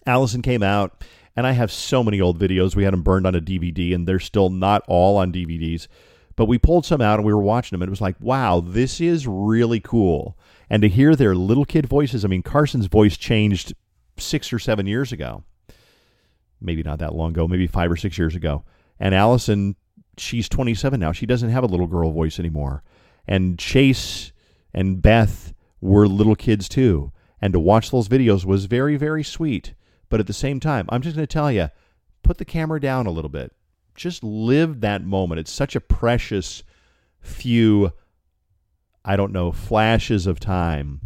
Allison 0.07 0.43
came 0.43 0.63
out 0.63 1.03
and 1.37 1.47
I 1.47 1.53
have 1.53 1.71
so 1.71 2.03
many 2.03 2.21
old 2.21 2.39
videos. 2.39 2.75
We 2.75 2.85
had 2.85 2.95
them 2.95 3.03
burned 3.03 3.27
on 3.27 3.35
a 3.35 3.41
DVD, 3.41 3.95
and 3.95 4.09
they're 4.09 4.19
still 4.19 4.49
not 4.49 4.83
all 4.89 5.19
on 5.19 5.33
DVDs. 5.33 5.87
But 6.35 6.47
we 6.47 6.59
pulled 6.59 6.87
some 6.87 7.01
out 7.01 7.19
and 7.19 7.27
we 7.27 7.33
were 7.33 7.43
watching 7.43 7.77
them, 7.77 7.83
and 7.83 7.89
it 7.89 7.91
was 7.91 8.01
like, 8.01 8.17
wow, 8.21 8.61
this 8.61 9.01
is 9.01 9.27
really 9.27 9.81
cool. 9.81 10.39
And 10.71 10.83
to 10.83 10.89
hear 10.89 11.15
their 11.15 11.35
little 11.35 11.65
kid 11.65 11.87
voices, 11.87 12.25
I 12.25 12.29
mean, 12.29 12.43
Carson's 12.43 12.87
voice 12.87 13.17
changed 13.17 13.75
six 14.17 14.53
or 14.53 14.59
seven 14.59 14.87
years 14.87 15.13
ago. 15.13 15.45
Maybe 16.61 16.83
not 16.83 16.99
that 17.01 17.15
long 17.15 17.31
ago, 17.31 17.47
maybe 17.47 17.67
five 17.67 17.91
or 17.91 17.97
six 17.97 18.17
years 18.17 18.35
ago. 18.35 18.65
And 18.99 19.15
Allison, 19.15 19.77
she's 20.17 20.49
27 20.49 20.99
now. 20.99 21.13
She 21.13 21.27
doesn't 21.27 21.51
have 21.51 21.65
a 21.65 21.69
little 21.69 21.87
girl 21.87 22.11
voice 22.11 22.39
anymore. 22.39 22.83
And 23.29 23.59
Chase 23.59 24.33
and 24.73 25.03
Beth 25.03 25.53
were 25.83 26.09
little 26.09 26.35
kids 26.35 26.69
too. 26.69 27.13
And 27.43 27.53
to 27.53 27.61
watch 27.61 27.91
those 27.91 28.09
videos 28.09 28.47
was 28.47 28.65
very, 28.65 28.97
very 28.97 29.23
sweet. 29.23 29.75
But 30.09 30.21
at 30.21 30.27
the 30.27 30.33
same 30.33 30.61
time, 30.61 30.87
I'm 30.89 31.03
just 31.03 31.17
going 31.17 31.27
to 31.27 31.33
tell 31.33 31.51
you 31.51 31.71
put 32.23 32.39
the 32.39 32.45
camera 32.45 32.81
down 32.81 33.07
a 33.07 33.11
little 33.11 33.29
bit. 33.29 33.53
Just 33.95 34.23
live 34.23 34.81
that 34.81 35.05
moment. 35.05 35.41
It's 35.41 35.51
such 35.51 35.75
a 35.75 35.81
precious 35.81 36.63
few, 37.21 37.93
I 39.05 39.17
don't 39.17 39.33
know, 39.33 39.53
flashes 39.53 40.27
of 40.27 40.39
time. 40.39 41.01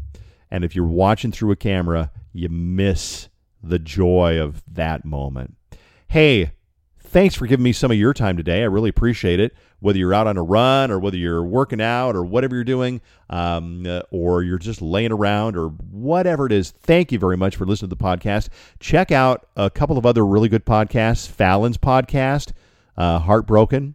And 0.50 0.64
if 0.64 0.74
you're 0.74 0.86
watching 0.86 1.30
through 1.30 1.52
a 1.52 1.56
camera, 1.56 2.10
you 2.32 2.48
miss 2.48 3.28
the 3.62 3.78
joy 3.78 4.40
of 4.40 4.62
that 4.72 5.04
moment. 5.04 5.56
Hey, 6.08 6.52
thanks 6.98 7.34
for 7.34 7.46
giving 7.46 7.62
me 7.62 7.72
some 7.72 7.90
of 7.90 7.96
your 7.96 8.14
time 8.14 8.36
today. 8.36 8.62
I 8.62 8.66
really 8.66 8.90
appreciate 8.90 9.38
it. 9.38 9.54
Whether 9.80 9.98
you're 9.98 10.14
out 10.14 10.26
on 10.26 10.36
a 10.36 10.42
run 10.42 10.90
or 10.90 10.98
whether 10.98 11.16
you're 11.16 11.42
working 11.42 11.80
out 11.80 12.14
or 12.14 12.24
whatever 12.24 12.54
you're 12.54 12.64
doing, 12.64 13.00
um, 13.28 13.86
uh, 13.86 14.02
or 14.10 14.42
you're 14.42 14.58
just 14.58 14.80
laying 14.80 15.12
around 15.12 15.56
or 15.56 15.68
whatever 15.68 16.46
it 16.46 16.52
is, 16.52 16.70
thank 16.70 17.12
you 17.12 17.18
very 17.18 17.36
much 17.36 17.56
for 17.56 17.66
listening 17.66 17.90
to 17.90 17.96
the 17.96 18.02
podcast. 18.02 18.48
Check 18.78 19.10
out 19.10 19.46
a 19.56 19.70
couple 19.70 19.98
of 19.98 20.06
other 20.06 20.24
really 20.24 20.48
good 20.48 20.64
podcasts 20.64 21.26
Fallon's 21.28 21.78
podcast, 21.78 22.52
uh, 22.96 23.18
Heartbroken. 23.18 23.94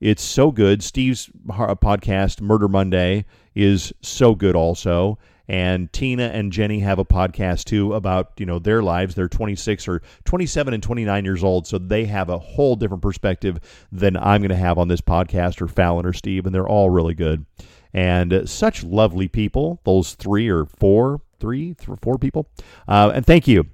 It's 0.00 0.22
so 0.22 0.50
good. 0.50 0.82
Steve's 0.82 1.30
podcast, 1.48 2.40
Murder 2.40 2.68
Monday, 2.68 3.24
is 3.54 3.92
so 4.02 4.34
good 4.34 4.54
also 4.54 5.18
and 5.48 5.92
Tina 5.92 6.24
and 6.24 6.52
Jenny 6.52 6.80
have 6.80 6.98
a 6.98 7.04
podcast 7.04 7.64
too 7.64 7.94
about 7.94 8.32
you 8.38 8.46
know 8.46 8.58
their 8.58 8.82
lives. 8.82 9.14
They're 9.14 9.28
26 9.28 9.88
or 9.88 10.02
27 10.24 10.74
and 10.74 10.82
29 10.82 11.24
years 11.24 11.44
old, 11.44 11.66
so 11.66 11.78
they 11.78 12.04
have 12.06 12.28
a 12.28 12.38
whole 12.38 12.76
different 12.76 13.02
perspective 13.02 13.58
than 13.92 14.16
I'm 14.16 14.40
going 14.40 14.50
to 14.50 14.56
have 14.56 14.78
on 14.78 14.88
this 14.88 15.00
podcast 15.00 15.60
or 15.60 15.68
Fallon 15.68 16.06
or 16.06 16.12
Steve, 16.12 16.46
and 16.46 16.54
they're 16.54 16.68
all 16.68 16.90
really 16.90 17.14
good 17.14 17.44
and 17.92 18.32
uh, 18.32 18.46
such 18.46 18.82
lovely 18.82 19.28
people. 19.28 19.80
Those 19.84 20.14
three 20.14 20.48
or 20.48 20.66
four, 20.66 21.20
three, 21.38 21.74
th- 21.74 21.98
four 22.02 22.18
people, 22.18 22.48
uh, 22.88 23.12
and 23.14 23.24
thank 23.24 23.46
you 23.46 23.66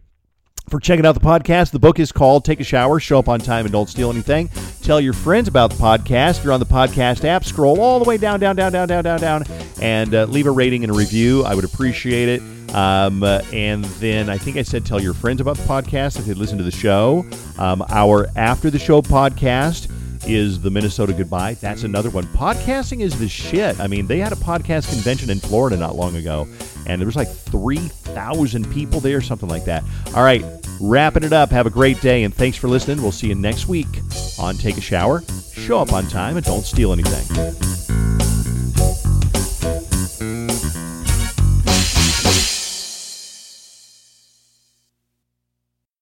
for 0.70 0.80
checking 0.80 1.04
out 1.04 1.12
the 1.12 1.20
podcast. 1.20 1.72
The 1.72 1.78
book 1.78 1.98
is 1.98 2.12
called 2.12 2.44
Take 2.44 2.60
a 2.60 2.64
Shower, 2.64 3.00
Show 3.00 3.18
Up 3.18 3.28
on 3.28 3.40
Time, 3.40 3.66
and 3.66 3.72
Don't 3.72 3.88
Steal 3.88 4.10
Anything. 4.10 4.48
Tell 4.82 5.00
your 5.00 5.12
friends 5.12 5.48
about 5.48 5.70
the 5.70 5.76
podcast. 5.76 6.38
If 6.38 6.44
you're 6.44 6.52
on 6.52 6.60
the 6.60 6.66
podcast 6.66 7.24
app, 7.24 7.44
scroll 7.44 7.80
all 7.80 7.98
the 7.98 8.08
way 8.08 8.16
down, 8.16 8.40
down, 8.40 8.56
down, 8.56 8.72
down, 8.72 8.88
down, 8.88 9.04
down, 9.04 9.20
down, 9.20 9.44
and 9.82 10.14
uh, 10.14 10.24
leave 10.26 10.46
a 10.46 10.50
rating 10.50 10.84
and 10.84 10.92
a 10.92 10.94
review. 10.94 11.44
I 11.44 11.54
would 11.54 11.64
appreciate 11.64 12.28
it. 12.28 12.74
Um, 12.74 13.24
uh, 13.24 13.42
and 13.52 13.84
then 13.84 14.30
I 14.30 14.38
think 14.38 14.56
I 14.56 14.62
said 14.62 14.86
tell 14.86 15.02
your 15.02 15.12
friends 15.14 15.40
about 15.40 15.56
the 15.56 15.64
podcast 15.64 16.18
if 16.18 16.24
they 16.24 16.34
listen 16.34 16.56
to 16.58 16.64
the 16.64 16.70
show. 16.70 17.26
Um, 17.58 17.84
our 17.88 18.28
After 18.36 18.70
the 18.70 18.78
Show 18.78 19.02
podcast 19.02 19.90
is 20.26 20.60
the 20.60 20.70
Minnesota 20.70 21.12
Goodbye. 21.12 21.54
That's 21.54 21.82
another 21.82 22.10
one. 22.10 22.24
Podcasting 22.24 23.00
is 23.00 23.18
the 23.18 23.28
shit. 23.28 23.78
I 23.80 23.86
mean, 23.86 24.06
they 24.06 24.18
had 24.18 24.32
a 24.32 24.36
podcast 24.36 24.90
convention 24.90 25.30
in 25.30 25.40
Florida 25.40 25.76
not 25.76 25.96
long 25.96 26.16
ago, 26.16 26.46
and 26.86 27.00
there 27.00 27.06
was 27.06 27.16
like 27.16 27.28
3,000 27.28 28.70
people 28.72 29.00
there, 29.00 29.20
something 29.20 29.48
like 29.48 29.64
that. 29.64 29.84
All 30.14 30.22
right, 30.22 30.44
wrapping 30.80 31.24
it 31.24 31.32
up. 31.32 31.50
Have 31.50 31.66
a 31.66 31.70
great 31.70 32.00
day, 32.00 32.24
and 32.24 32.34
thanks 32.34 32.56
for 32.56 32.68
listening. 32.68 33.02
We'll 33.02 33.12
see 33.12 33.28
you 33.28 33.34
next 33.34 33.68
week 33.68 33.88
on 34.38 34.56
Take 34.56 34.76
a 34.76 34.80
Shower. 34.80 35.22
Show 35.52 35.78
up 35.78 35.92
on 35.92 36.06
time 36.08 36.36
and 36.36 36.44
don't 36.44 36.64
steal 36.64 36.92
anything. 36.92 37.26